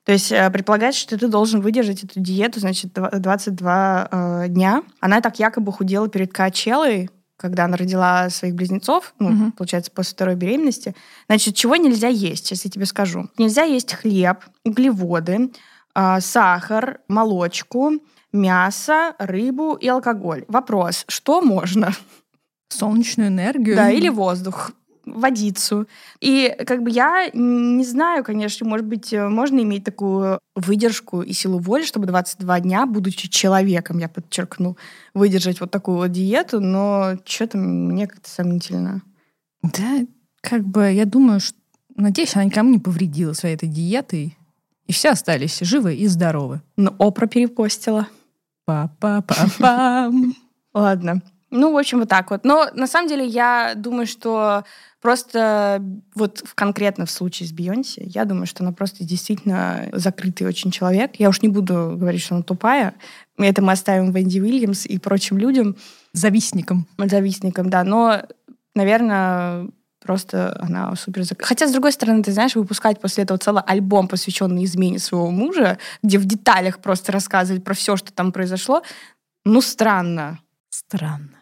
То 0.04 0.12
есть 0.12 0.32
э, 0.32 0.48
предполагается, 0.50 1.00
что 1.00 1.18
ты 1.18 1.28
должен 1.28 1.60
выдержать 1.60 2.02
эту 2.04 2.20
диету, 2.20 2.60
значит, 2.60 2.94
два- 2.94 3.10
22 3.10 4.08
э, 4.10 4.48
дня. 4.48 4.82
Она 5.00 5.20
так 5.20 5.38
якобы 5.38 5.72
худела 5.72 6.08
перед 6.08 6.32
Качелой, 6.32 7.10
когда 7.40 7.64
она 7.64 7.76
родила 7.78 8.28
своих 8.28 8.54
близнецов, 8.54 9.14
ну, 9.18 9.30
Мгм. 9.30 9.52
получается, 9.52 9.90
после 9.90 10.12
второй 10.12 10.34
беременности. 10.34 10.94
Значит, 11.26 11.54
чего 11.56 11.76
нельзя 11.76 12.08
есть, 12.08 12.46
сейчас 12.46 12.64
я 12.66 12.70
тебе 12.70 12.84
скажу. 12.84 13.28
Нельзя 13.38 13.62
есть 13.62 13.94
хлеб, 13.94 14.44
углеводы, 14.64 15.50
а, 15.94 16.20
сахар, 16.20 17.00
молочку, 17.08 17.92
мясо, 18.32 19.14
рыбу 19.18 19.74
и 19.74 19.88
алкоголь. 19.88 20.44
Вопрос, 20.48 21.04
что 21.08 21.40
можно? 21.40 21.92
солнечную 22.68 23.30
энергию. 23.30 23.74
Да, 23.74 23.90
или 23.90 24.08
воздух 24.08 24.70
водицу. 25.04 25.86
И 26.20 26.54
как 26.66 26.82
бы 26.82 26.90
я 26.90 27.30
не 27.32 27.84
знаю, 27.84 28.24
конечно, 28.24 28.66
может 28.66 28.86
быть, 28.86 29.12
э, 29.12 29.28
можно 29.28 29.60
иметь 29.60 29.84
такую 29.84 30.40
выдержку 30.54 31.22
и 31.22 31.32
силу 31.32 31.58
воли, 31.58 31.84
чтобы 31.84 32.06
22 32.06 32.60
дня, 32.60 32.86
будучи 32.86 33.28
человеком, 33.28 33.98
я 33.98 34.08
подчеркну, 34.08 34.76
выдержать 35.14 35.60
вот 35.60 35.70
такую 35.70 35.98
вот 35.98 36.12
диету, 36.12 36.60
но 36.60 37.16
что-то 37.24 37.58
мне 37.58 38.06
как-то 38.06 38.30
сомнительно. 38.30 39.02
Да, 39.62 40.00
как 40.40 40.64
бы 40.64 40.90
я 40.90 41.04
думаю, 41.04 41.40
что 41.40 41.56
надеюсь, 41.96 42.34
она 42.34 42.44
никому 42.44 42.70
не 42.70 42.78
повредила 42.78 43.32
своей 43.32 43.54
этой 43.54 43.68
диетой. 43.68 44.36
И 44.86 44.92
все 44.92 45.10
остались 45.10 45.60
живы 45.60 45.94
и 45.94 46.08
здоровы. 46.08 46.62
Но 46.76 46.94
Опра 46.98 47.28
перепостила. 47.28 48.08
Па-па-па-пам. 48.64 50.34
Ладно. 50.74 51.22
Ну, 51.50 51.72
в 51.72 51.76
общем, 51.76 51.98
вот 51.98 52.08
так 52.08 52.30
вот. 52.30 52.44
Но 52.44 52.68
на 52.74 52.86
самом 52.86 53.08
деле 53.08 53.26
я 53.26 53.72
думаю, 53.76 54.06
что 54.06 54.64
просто 55.00 55.82
вот 56.14 56.42
в- 56.44 56.54
конкретно 56.54 57.06
в 57.06 57.10
случае 57.10 57.48
с 57.48 57.52
Бейонсе, 57.52 58.02
я 58.04 58.24
думаю, 58.24 58.46
что 58.46 58.62
она 58.62 58.72
просто 58.72 59.02
действительно 59.04 59.88
закрытый 59.92 60.46
очень 60.46 60.70
человек. 60.70 61.12
Я 61.18 61.28
уж 61.28 61.42
не 61.42 61.48
буду 61.48 61.96
говорить, 61.96 62.22
что 62.22 62.34
она 62.36 62.44
тупая. 62.44 62.94
Это 63.36 63.62
мы 63.62 63.72
оставим 63.72 64.12
Венди 64.12 64.38
Уильямс 64.40 64.86
и 64.86 64.98
прочим 64.98 65.38
людям, 65.38 65.76
Завистником. 66.12 66.86
завистникам, 66.98 67.70
да. 67.70 67.82
Но, 67.84 68.22
наверное, 68.74 69.68
просто 70.00 70.56
она 70.60 70.94
супер 70.96 71.24
Хотя, 71.40 71.66
с 71.68 71.72
другой 71.72 71.92
стороны, 71.92 72.22
ты 72.22 72.32
знаешь, 72.32 72.54
выпускать 72.56 73.00
после 73.00 73.24
этого 73.24 73.38
целый 73.38 73.62
альбом, 73.62 74.08
посвященный 74.08 74.64
измене 74.64 74.98
своего 74.98 75.30
мужа, 75.30 75.78
где 76.02 76.18
в 76.18 76.24
деталях 76.24 76.80
просто 76.80 77.12
рассказывать 77.12 77.64
про 77.64 77.74
все, 77.74 77.96
что 77.96 78.12
там 78.12 78.32
произошло, 78.32 78.82
ну, 79.44 79.60
странно. 79.60 80.38
Странно. 80.70 81.39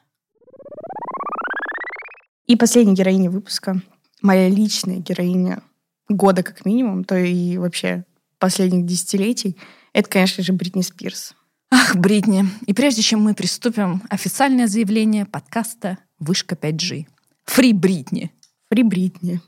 И 2.49 2.57
последняя 2.57 2.95
героиня 2.95 3.31
выпуска, 3.31 3.81
моя 4.23 4.49
личная 4.49 4.97
героиня 4.97 5.63
года 6.09 6.43
как 6.43 6.65
минимум, 6.65 7.05
то 7.05 7.15
и 7.15 7.59
вообще 7.59 8.05
последних 8.39 8.87
десятилетий, 8.87 9.57
это, 9.93 10.09
конечно 10.09 10.43
же, 10.43 10.55
Бритни 10.55 10.81
Спирс. 10.81 11.35
Ах, 11.71 11.97
Бритни. 11.97 12.47
И 12.67 12.73
прежде 12.73 13.03
чем 13.03 13.21
мы 13.21 13.35
приступим, 13.35 14.03
официальное 14.09 14.67
заявление 14.67 15.27
подкаста 15.27 15.99
Вышка 16.19 16.55
5G. 16.55 17.07
Фри 17.45 17.75
Бритни. 17.75 18.33
Фри 18.71 18.83
Бритни. 18.83 19.43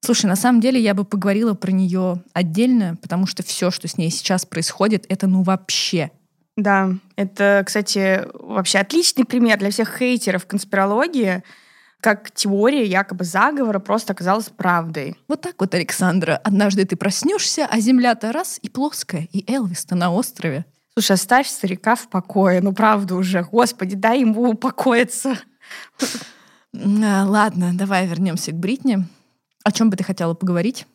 Слушай, 0.00 0.26
на 0.26 0.36
самом 0.36 0.60
деле 0.60 0.80
я 0.80 0.94
бы 0.94 1.04
поговорила 1.04 1.54
про 1.54 1.72
нее 1.72 2.22
отдельно, 2.32 2.96
потому 3.02 3.26
что 3.26 3.42
все, 3.42 3.72
что 3.72 3.88
с 3.88 3.98
ней 3.98 4.10
сейчас 4.10 4.46
происходит, 4.46 5.04
это 5.08 5.26
ну 5.26 5.42
вообще. 5.42 6.12
Да, 6.56 6.94
это, 7.16 7.64
кстати, 7.66 8.24
вообще 8.34 8.78
отличный 8.78 9.24
пример 9.24 9.58
для 9.58 9.70
всех 9.70 9.98
хейтеров 9.98 10.46
конспирологии, 10.46 11.42
как 12.06 12.30
теория 12.30 12.86
якобы 12.86 13.24
заговора 13.24 13.80
просто 13.80 14.12
оказалась 14.12 14.48
правдой. 14.48 15.16
Вот 15.26 15.40
так 15.40 15.56
вот, 15.58 15.74
Александра. 15.74 16.40
Однажды 16.44 16.84
ты 16.84 16.94
проснешься, 16.94 17.66
а 17.68 17.80
земля-то 17.80 18.30
раз 18.30 18.60
и 18.62 18.68
плоская, 18.68 19.26
и 19.32 19.52
Элвис-то 19.52 19.96
на 19.96 20.12
острове. 20.12 20.66
Слушай, 20.94 21.14
оставь 21.14 21.48
старика 21.48 21.96
в 21.96 22.06
покое. 22.06 22.60
Ну, 22.60 22.72
правда 22.72 23.16
уже. 23.16 23.42
Господи, 23.42 23.96
дай 23.96 24.20
ему 24.20 24.50
упокоиться. 24.50 25.36
А, 26.00 27.24
ладно, 27.26 27.72
давай 27.74 28.06
вернемся 28.06 28.52
к 28.52 28.54
Бритни. 28.54 28.98
О 29.64 29.72
чем 29.72 29.90
бы 29.90 29.96
ты 29.96 30.04
хотела 30.04 30.34
поговорить? 30.34 30.86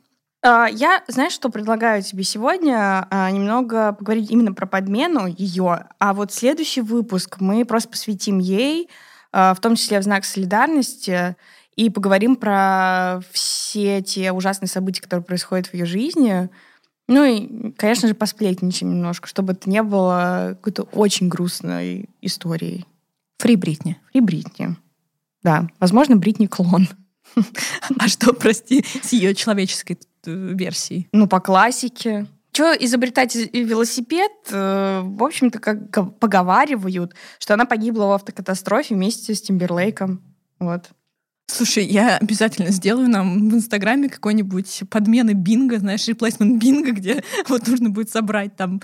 А, 0.42 0.68
Я, 0.72 1.04
знаешь, 1.10 1.34
что 1.34 1.50
предлагаю 1.50 2.04
тебе 2.04 2.24
сегодня? 2.24 3.06
А, 3.12 3.30
Немного 3.30 3.92
поговорить 3.92 4.32
именно 4.32 4.54
про 4.54 4.66
подмену 4.66 5.28
ее. 5.28 5.88
А 6.00 6.14
вот 6.14 6.32
следующий 6.32 6.80
выпуск 6.80 7.42
мы 7.42 7.66
просто 7.66 7.90
посвятим 7.90 8.40
ей, 8.40 8.88
в 9.32 9.58
том 9.62 9.76
числе 9.76 10.00
в 10.00 10.04
знак 10.04 10.26
солидарности, 10.26 11.36
и 11.76 11.90
поговорим 11.90 12.36
про 12.36 13.22
все 13.32 14.02
те 14.02 14.32
ужасные 14.32 14.68
события, 14.68 15.02
которые 15.02 15.24
происходят 15.24 15.68
в 15.68 15.74
ее 15.74 15.86
жизни. 15.86 16.50
Ну 17.08 17.24
и, 17.24 17.72
конечно 17.72 18.08
же, 18.08 18.14
посплетничаем 18.14 18.94
немножко, 18.94 19.28
чтобы 19.28 19.54
это 19.54 19.70
не 19.70 19.82
было 19.82 20.50
какой-то 20.56 20.84
очень 20.84 21.28
грустной 21.28 22.10
историей. 22.22 22.86
Фри 23.40 23.56
Бритни. 23.56 23.98
И 24.14 24.22
Бритни. 24.22 24.76
Да, 25.44 25.68
возможно, 25.80 26.16
Бритни 26.16 26.48
клон. 26.48 26.88
А 27.98 28.08
что, 28.08 28.34
прости, 28.34 28.86
с 29.02 29.14
ее 29.14 29.34
человеческой 29.34 29.98
э, 30.26 30.32
версией? 30.54 31.08
Ну, 31.14 31.28
по 31.28 31.40
классике. 31.40 32.28
Что 32.52 32.74
изобретать 32.74 33.36
велосипед, 33.36 34.32
э, 34.50 35.02
в 35.04 35.24
общем-то, 35.24 35.60
как 35.60 36.20
поговаривают, 36.20 37.14
что 37.40 37.54
она 37.54 37.66
погибла 37.66 38.06
в 38.06 38.12
автокатастрофе 38.12 38.96
вместе 38.96 39.34
с 39.34 39.42
Тимберлейком. 39.42 40.22
Вот. 40.60 40.90
Слушай, 41.48 41.86
я 41.86 42.18
обязательно 42.18 42.72
сделаю 42.72 43.10
нам 43.10 43.50
в 43.50 43.54
Инстаграме 43.54 44.08
какой-нибудь 44.08 44.84
подмены 44.90 45.32
бинго, 45.32 45.80
знаешь, 45.80 46.08
реплейсмент 46.08 46.62
бинго, 46.62 46.92
где 46.92 47.24
вот 47.50 47.68
нужно 47.68 47.90
будет 47.90 48.10
собрать 48.10 48.56
там 48.56 48.82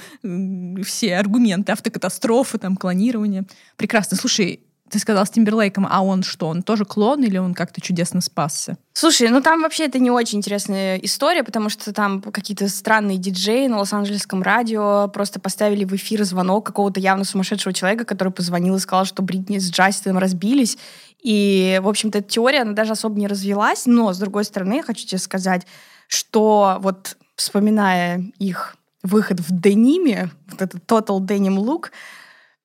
все 0.83 1.15
аргументы 1.15 1.71
автокатастрофы, 1.71 2.57
там, 2.57 2.75
клонирование. 2.75 3.45
Прекрасно. 3.77 4.17
Слушай, 4.17 4.66
ты 4.89 4.99
сказал 4.99 5.25
с 5.25 5.29
Тимберлейком, 5.29 5.87
а 5.89 6.01
он 6.01 6.23
что, 6.23 6.47
он 6.47 6.63
тоже 6.63 6.85
клон 6.85 7.23
или 7.23 7.37
он 7.37 7.53
как-то 7.53 7.81
чудесно 7.81 8.21
спасся? 8.21 8.77
Слушай, 8.93 9.29
ну 9.29 9.41
там 9.41 9.61
вообще 9.61 9.85
это 9.85 9.99
не 9.99 10.09
очень 10.09 10.39
интересная 10.39 10.97
история, 10.97 11.43
потому 11.43 11.69
что 11.69 11.93
там 11.93 12.21
какие-то 12.21 12.67
странные 12.69 13.17
диджеи 13.17 13.67
на 13.67 13.79
Лос-Анджелесском 13.79 14.41
радио 14.41 15.07
просто 15.09 15.39
поставили 15.39 15.85
в 15.85 15.93
эфир 15.95 16.23
звонок 16.23 16.65
какого-то 16.65 16.99
явно 16.99 17.23
сумасшедшего 17.23 17.73
человека, 17.73 18.05
который 18.05 18.33
позвонил 18.33 18.75
и 18.75 18.79
сказал, 18.79 19.05
что 19.05 19.21
Бритни 19.21 19.59
с 19.59 19.69
Джастином 19.69 20.17
разбились. 20.17 20.77
И, 21.21 21.79
в 21.83 21.87
общем-то, 21.87 22.19
эта 22.19 22.29
теория, 22.29 22.61
она 22.61 22.73
даже 22.73 22.93
особо 22.93 23.19
не 23.19 23.27
развелась, 23.27 23.85
но, 23.85 24.13
с 24.13 24.17
другой 24.17 24.45
стороны, 24.45 24.75
я 24.75 24.83
хочу 24.83 25.05
тебе 25.05 25.19
сказать, 25.19 25.67
что 26.07 26.77
вот 26.79 27.17
вспоминая 27.35 28.31
их 28.39 28.75
выход 29.03 29.39
в 29.39 29.51
дениме, 29.51 30.31
вот 30.51 30.61
этот 30.61 30.83
total 30.85 31.19
denim 31.19 31.57
look, 31.57 31.91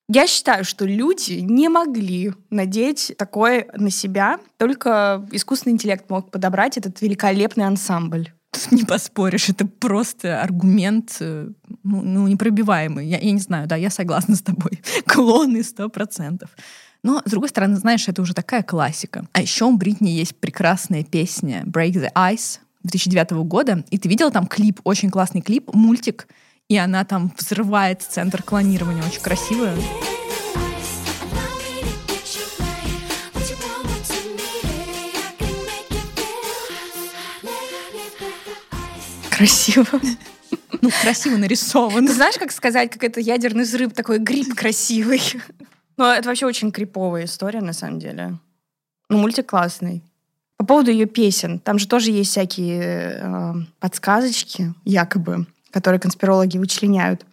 я 0.09 0.27
считаю, 0.27 0.65
что 0.65 0.85
люди 0.85 1.35
не 1.35 1.69
могли 1.69 2.33
надеть 2.51 3.15
такое 3.17 3.69
на 3.75 3.91
себя, 3.91 4.39
только 4.59 5.27
искусственный 5.33 5.75
интеллект 5.75 6.09
мог 6.11 6.31
подобрать 6.31 6.77
этот 6.77 7.01
великолепный 7.01 7.67
ансамбль. 7.67 8.33
Тут 8.51 8.73
не 8.73 8.85
поспоришь, 8.85 9.49
это 9.49 9.67
просто 9.67 10.43
аргумент, 10.43 11.17
э, 11.21 11.49
ну, 11.85 12.03
ну, 12.03 12.27
непробиваемый. 12.29 13.07
Я, 13.07 13.19
я 13.19 13.33
не 13.33 13.41
знаю, 13.41 13.67
да, 13.67 13.77
я 13.77 13.89
согласна 13.89 14.37
с 14.37 14.43
тобой. 14.43 14.83
Клоны 15.07 15.63
сто 15.63 15.89
процентов. 15.89 16.51
Но, 17.03 17.23
с 17.25 17.31
другой 17.31 17.49
стороны, 17.49 17.77
знаешь, 17.77 18.07
это 18.09 18.21
уже 18.21 18.35
такая 18.35 18.63
классика. 18.63 19.27
А 19.33 19.41
еще 19.41 19.65
у 19.65 19.77
Бритни 19.77 20.11
есть 20.11 20.37
прекрасная 20.37 21.03
песня 21.03 21.63
«Break 21.67 21.95
the 21.95 22.13
Ice» 22.15 22.59
2009 22.83 23.31
года. 23.47 23.85
И 23.91 23.99
ты 23.99 24.09
видела 24.09 24.31
там 24.31 24.47
клип, 24.47 24.81
очень 24.85 25.11
классный 25.11 25.41
клип, 25.41 25.73
мультик, 25.73 26.29
и 26.73 26.77
она 26.79 27.05
там 27.05 27.31
взрывает 27.37 28.01
центр 28.01 28.43
клонирования. 28.43 29.03
Очень 29.03 29.21
красивая. 29.21 29.77
Красиво. 39.31 39.87
Ну, 40.81 40.89
красиво 41.03 41.37
нарисован. 41.37 42.07
Ты 42.07 42.15
знаешь, 42.15 42.39
как 42.39 42.51
сказать, 42.51 42.91
как 42.91 43.05
это 43.05 43.21
ядерный 43.21 43.65
взрыв, 43.65 43.93
такой 43.93 44.19
гриб 44.19 44.55
красивый? 44.55 45.21
Ну, 45.99 46.07
это 46.07 46.31
вообще 46.31 46.47
очень 46.47 46.73
криповая 46.73 47.27
история, 47.27 47.61
на 47.61 47.75
самом 47.75 47.99
деле. 47.99 48.39
Ну, 49.11 49.19
мультик 49.19 49.51
классный. 49.51 50.03
По 50.57 50.65
поводу 50.65 50.91
ее 50.91 51.05
песен, 51.05 51.59
там 51.59 51.79
же 51.79 51.87
тоже 51.87 52.13
есть 52.13 52.31
всякие 52.31 53.21
э, 53.21 53.53
подсказочки, 53.79 54.73
якобы, 54.85 55.47
которые 55.73 55.99
конспирологи 55.99 56.59
вычленяют, 56.59 57.27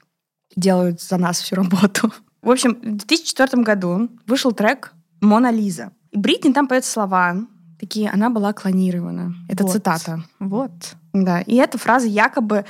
делают 0.55 1.01
за 1.01 1.17
нас 1.17 1.39
всю 1.39 1.55
работу. 1.55 2.11
В 2.41 2.49
общем, 2.49 2.75
в 2.75 3.05
2004 3.05 3.61
году 3.63 4.09
вышел 4.25 4.51
трек 4.51 4.93
«Мона 5.21 5.51
Лиза». 5.51 5.91
И 6.11 6.17
Бритни 6.17 6.53
там 6.53 6.67
поет 6.67 6.85
слова 6.85 7.35
такие 7.79 8.09
«Она 8.09 8.29
была 8.29 8.53
клонирована». 8.53 9.35
Это 9.49 9.63
Вот. 9.63 9.73
цитата. 9.73 10.23
Вот. 10.39 10.71
Да, 11.13 11.41
и 11.41 11.55
эта 11.55 11.77
фраза 11.77 12.07
якобы, 12.07 12.65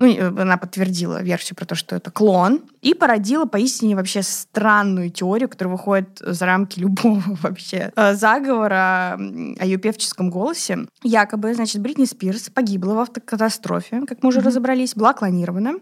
ну, 0.00 0.06
э, 0.06 0.26
она 0.28 0.56
подтвердила 0.56 1.22
версию 1.22 1.56
про 1.56 1.66
то, 1.66 1.74
что 1.74 1.94
это 1.94 2.10
клон, 2.10 2.62
и 2.80 2.94
породила 2.94 3.44
поистине 3.44 3.94
вообще 3.94 4.22
странную 4.22 5.10
теорию, 5.10 5.48
которая 5.48 5.76
выходит 5.76 6.18
за 6.20 6.46
рамки 6.46 6.80
любого 6.80 7.22
вообще 7.42 7.92
э, 7.94 8.14
заговора 8.14 9.14
о 9.14 9.64
ее 9.64 9.76
певческом 9.76 10.30
голосе. 10.30 10.86
Якобы, 11.02 11.54
значит, 11.54 11.80
Бритни 11.82 12.06
Спирс 12.06 12.50
погибла 12.50 12.94
в 12.94 12.98
автокатастрофе, 13.00 14.02
как 14.08 14.22
мы 14.22 14.30
уже 14.30 14.38
Мгм. 14.40 14.48
разобрались, 14.48 14.94
была 14.94 15.12
клонирована. 15.12 15.74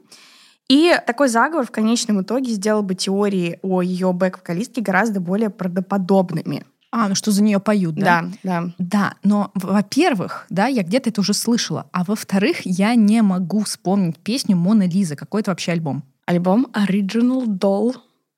И 0.68 0.94
такой 1.06 1.28
заговор 1.28 1.64
в 1.64 1.70
конечном 1.70 2.20
итоге 2.20 2.52
сделал 2.52 2.82
бы 2.82 2.94
теории 2.94 3.58
о 3.62 3.80
ее 3.80 4.12
бэк-вокалистке 4.12 4.82
гораздо 4.82 5.18
более 5.20 5.48
правдоподобными. 5.48 6.66
А, 6.90 7.08
ну 7.08 7.14
что 7.14 7.30
за 7.30 7.42
нее 7.42 7.60
поют, 7.60 7.94
да? 7.94 8.22
Да, 8.22 8.30
да. 8.42 8.72
Да, 8.78 9.14
но, 9.22 9.50
во-первых, 9.54 10.46
да, 10.48 10.66
я 10.66 10.82
где-то 10.82 11.10
это 11.10 11.20
уже 11.20 11.34
слышала, 11.34 11.86
а 11.92 12.04
во-вторых, 12.04 12.60
я 12.64 12.94
не 12.94 13.22
могу 13.22 13.64
вспомнить 13.64 14.16
песню 14.18 14.56
«Мона 14.56 14.86
Лиза». 14.86 15.14
Какой 15.16 15.42
это 15.42 15.50
вообще 15.50 15.72
альбом? 15.72 16.02
Альбом 16.26 16.66
Original 16.72 17.46
Doll. 17.46 17.96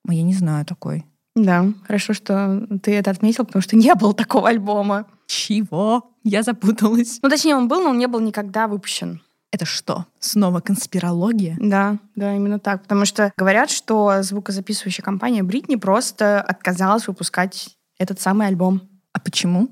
Ой, 0.09 0.17
Я 0.17 0.23
не 0.23 0.35
знаю 0.35 0.65
такой. 0.65 1.05
Да, 1.37 1.67
хорошо, 1.87 2.13
что 2.13 2.67
ты 2.83 2.95
это 2.95 3.11
отметил, 3.11 3.45
потому 3.45 3.63
что 3.63 3.77
не 3.77 3.95
было 3.95 4.15
такого 4.15 4.49
альбома. 4.49 5.07
Чего? 5.27 6.11
Я 6.25 6.43
запуталась. 6.43 7.19
Ну, 7.23 7.29
точнее, 7.29 7.55
он 7.55 7.69
был, 7.69 7.83
но 7.83 7.91
он 7.91 7.99
не 7.99 8.09
был 8.09 8.21
никогда 8.21 8.67
выпущен. 8.67 9.23
Это 9.53 9.65
что, 9.65 10.07
снова 10.21 10.61
конспирология? 10.61 11.57
Да, 11.61 11.99
да, 12.15 12.35
именно 12.37 12.59
так. 12.61 12.83
Потому 12.83 13.05
что 13.05 13.33
говорят, 13.37 13.71
что 13.71 14.23
звукозаписывающая 14.23 15.03
компания 15.03 15.43
Бритни 15.43 15.75
просто 15.77 16.41
отказалась 16.41 17.09
выпускать 17.09 17.77
этот 18.01 18.19
самый 18.19 18.49
альбом. 18.49 18.89
А 19.13 19.21
почему? 19.21 19.69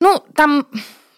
Ну, 0.00 0.24
там 0.34 0.66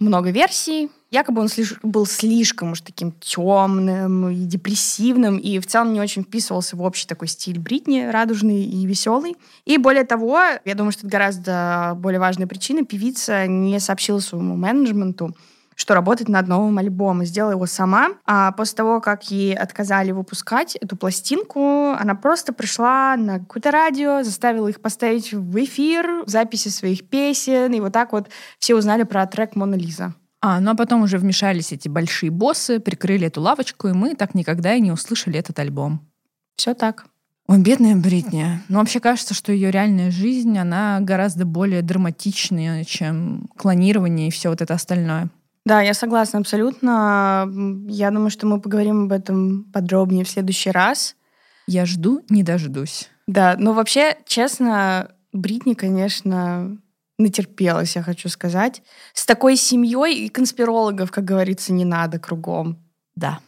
много 0.00 0.30
версий. 0.30 0.90
Якобы 1.10 1.40
он 1.42 1.46
слиш- 1.46 1.78
был 1.84 2.06
слишком 2.06 2.72
уж 2.72 2.80
таким 2.80 3.12
темным 3.12 4.28
и 4.30 4.44
депрессивным, 4.44 5.38
и 5.38 5.60
в 5.60 5.66
целом 5.66 5.92
не 5.92 6.00
очень 6.00 6.24
вписывался 6.24 6.74
в 6.76 6.82
общий 6.82 7.06
такой 7.06 7.28
стиль 7.28 7.60
Бритни, 7.60 8.00
радужный 8.10 8.64
и 8.64 8.84
веселый. 8.84 9.36
И 9.64 9.78
более 9.78 10.04
того, 10.04 10.40
я 10.64 10.74
думаю, 10.74 10.90
что 10.90 11.02
это 11.02 11.10
гораздо 11.10 11.96
более 11.98 12.18
важная 12.18 12.48
причина, 12.48 12.84
певица 12.84 13.46
не 13.46 13.78
сообщила 13.78 14.18
своему 14.18 14.56
менеджменту, 14.56 15.36
что 15.74 15.94
работает 15.94 16.28
над 16.28 16.48
новым 16.48 16.78
альбомом, 16.78 17.24
сделала 17.24 17.52
его 17.52 17.66
сама. 17.66 18.10
А 18.26 18.52
после 18.52 18.76
того, 18.76 19.00
как 19.00 19.30
ей 19.30 19.54
отказали 19.54 20.12
выпускать 20.12 20.76
эту 20.76 20.96
пластинку, 20.96 21.90
она 21.92 22.14
просто 22.14 22.52
пришла 22.52 23.16
на 23.16 23.38
какое-то 23.38 23.70
радио, 23.70 24.22
заставила 24.22 24.68
их 24.68 24.80
поставить 24.80 25.32
в 25.32 25.64
эфир 25.64 26.24
записи 26.26 26.68
своих 26.68 27.08
песен, 27.08 27.72
и 27.72 27.80
вот 27.80 27.92
так 27.92 28.12
вот 28.12 28.28
все 28.58 28.74
узнали 28.74 29.04
про 29.04 29.26
трек 29.26 29.56
«Мона 29.56 29.74
Лиза». 29.74 30.14
А, 30.40 30.60
ну 30.60 30.72
а 30.72 30.74
потом 30.74 31.02
уже 31.02 31.16
вмешались 31.16 31.72
эти 31.72 31.88
большие 31.88 32.30
боссы, 32.30 32.78
прикрыли 32.78 33.28
эту 33.28 33.40
лавочку, 33.40 33.88
и 33.88 33.92
мы 33.92 34.14
так 34.14 34.34
никогда 34.34 34.74
и 34.74 34.80
не 34.80 34.92
услышали 34.92 35.38
этот 35.38 35.58
альбом. 35.58 36.06
Все 36.56 36.74
так. 36.74 37.06
Ой, 37.46 37.58
бедная 37.58 37.94
Бритни. 37.94 38.60
Ну, 38.68 38.78
вообще 38.78 39.00
кажется, 39.00 39.34
что 39.34 39.52
ее 39.52 39.70
реальная 39.70 40.10
жизнь, 40.10 40.56
она 40.56 40.98
гораздо 41.00 41.44
более 41.44 41.82
драматичная, 41.82 42.84
чем 42.84 43.48
клонирование 43.56 44.28
и 44.28 44.30
все 44.30 44.48
вот 44.48 44.62
это 44.62 44.72
остальное. 44.72 45.28
Да, 45.64 45.80
я 45.80 45.94
согласна 45.94 46.40
абсолютно. 46.40 47.48
Я 47.88 48.10
думаю, 48.10 48.30
что 48.30 48.46
мы 48.46 48.60
поговорим 48.60 49.04
об 49.04 49.12
этом 49.12 49.64
подробнее 49.72 50.24
в 50.24 50.28
следующий 50.28 50.70
раз. 50.70 51.16
Я 51.66 51.86
жду, 51.86 52.22
не 52.28 52.42
дождусь. 52.42 53.08
Да, 53.26 53.56
но 53.58 53.72
вообще, 53.72 54.18
честно, 54.26 55.12
Бритни, 55.32 55.72
конечно, 55.72 56.76
натерпелась, 57.18 57.96
я 57.96 58.02
хочу 58.02 58.28
сказать. 58.28 58.82
С 59.14 59.24
такой 59.24 59.56
семьей 59.56 60.26
и 60.26 60.28
конспирологов, 60.28 61.10
как 61.10 61.24
говорится, 61.24 61.72
не 61.72 61.86
надо 61.86 62.18
кругом. 62.18 62.78
Да. 63.16 63.38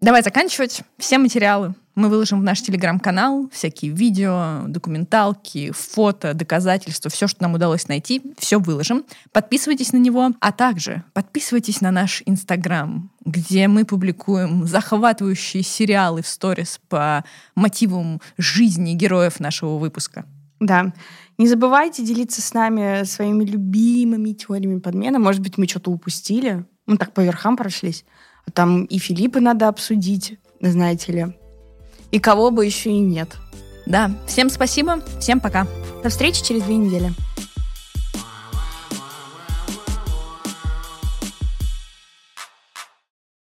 Давай 0.00 0.22
заканчивать. 0.22 0.82
Все 0.96 1.18
материалы 1.18 1.74
мы 1.98 2.08
выложим 2.08 2.40
в 2.40 2.44
наш 2.44 2.62
телеграм-канал, 2.62 3.50
всякие 3.52 3.90
видео, 3.90 4.62
документалки, 4.68 5.72
фото, 5.72 6.32
доказательства, 6.32 7.10
все, 7.10 7.26
что 7.26 7.42
нам 7.42 7.54
удалось 7.54 7.88
найти, 7.88 8.22
все 8.38 8.60
выложим. 8.60 9.04
Подписывайтесь 9.32 9.92
на 9.92 9.96
него, 9.96 10.30
а 10.40 10.52
также 10.52 11.02
подписывайтесь 11.12 11.80
на 11.80 11.90
наш 11.90 12.22
инстаграм, 12.24 13.10
где 13.24 13.66
мы 13.66 13.84
публикуем 13.84 14.66
захватывающие 14.66 15.64
сериалы 15.64 16.22
в 16.22 16.28
сторис 16.28 16.80
по 16.88 17.24
мотивам 17.56 18.20
жизни 18.36 18.94
героев 18.94 19.40
нашего 19.40 19.76
выпуска. 19.76 20.24
Да. 20.60 20.92
Не 21.36 21.48
забывайте 21.48 22.04
делиться 22.04 22.40
с 22.40 22.54
нами 22.54 23.04
своими 23.04 23.44
любимыми 23.44 24.32
теориями 24.32 24.78
подмены. 24.78 25.18
Может 25.18 25.40
быть, 25.40 25.58
мы 25.58 25.66
что-то 25.66 25.90
упустили. 25.90 26.64
Мы 26.86 26.96
так 26.96 27.12
по 27.12 27.20
верхам 27.20 27.56
прошлись. 27.56 28.04
А 28.46 28.50
там 28.50 28.84
и 28.84 28.98
Филиппа 28.98 29.40
надо 29.40 29.68
обсудить, 29.68 30.38
знаете 30.60 31.12
ли 31.12 31.37
и 32.10 32.18
кого 32.18 32.50
бы 32.50 32.64
еще 32.64 32.90
и 32.90 32.98
нет. 32.98 33.36
Да, 33.86 34.10
всем 34.26 34.50
спасибо, 34.50 35.00
всем 35.20 35.40
пока. 35.40 35.66
До 36.02 36.10
встречи 36.10 36.44
через 36.44 36.62
две 36.62 36.76
недели. 36.76 37.12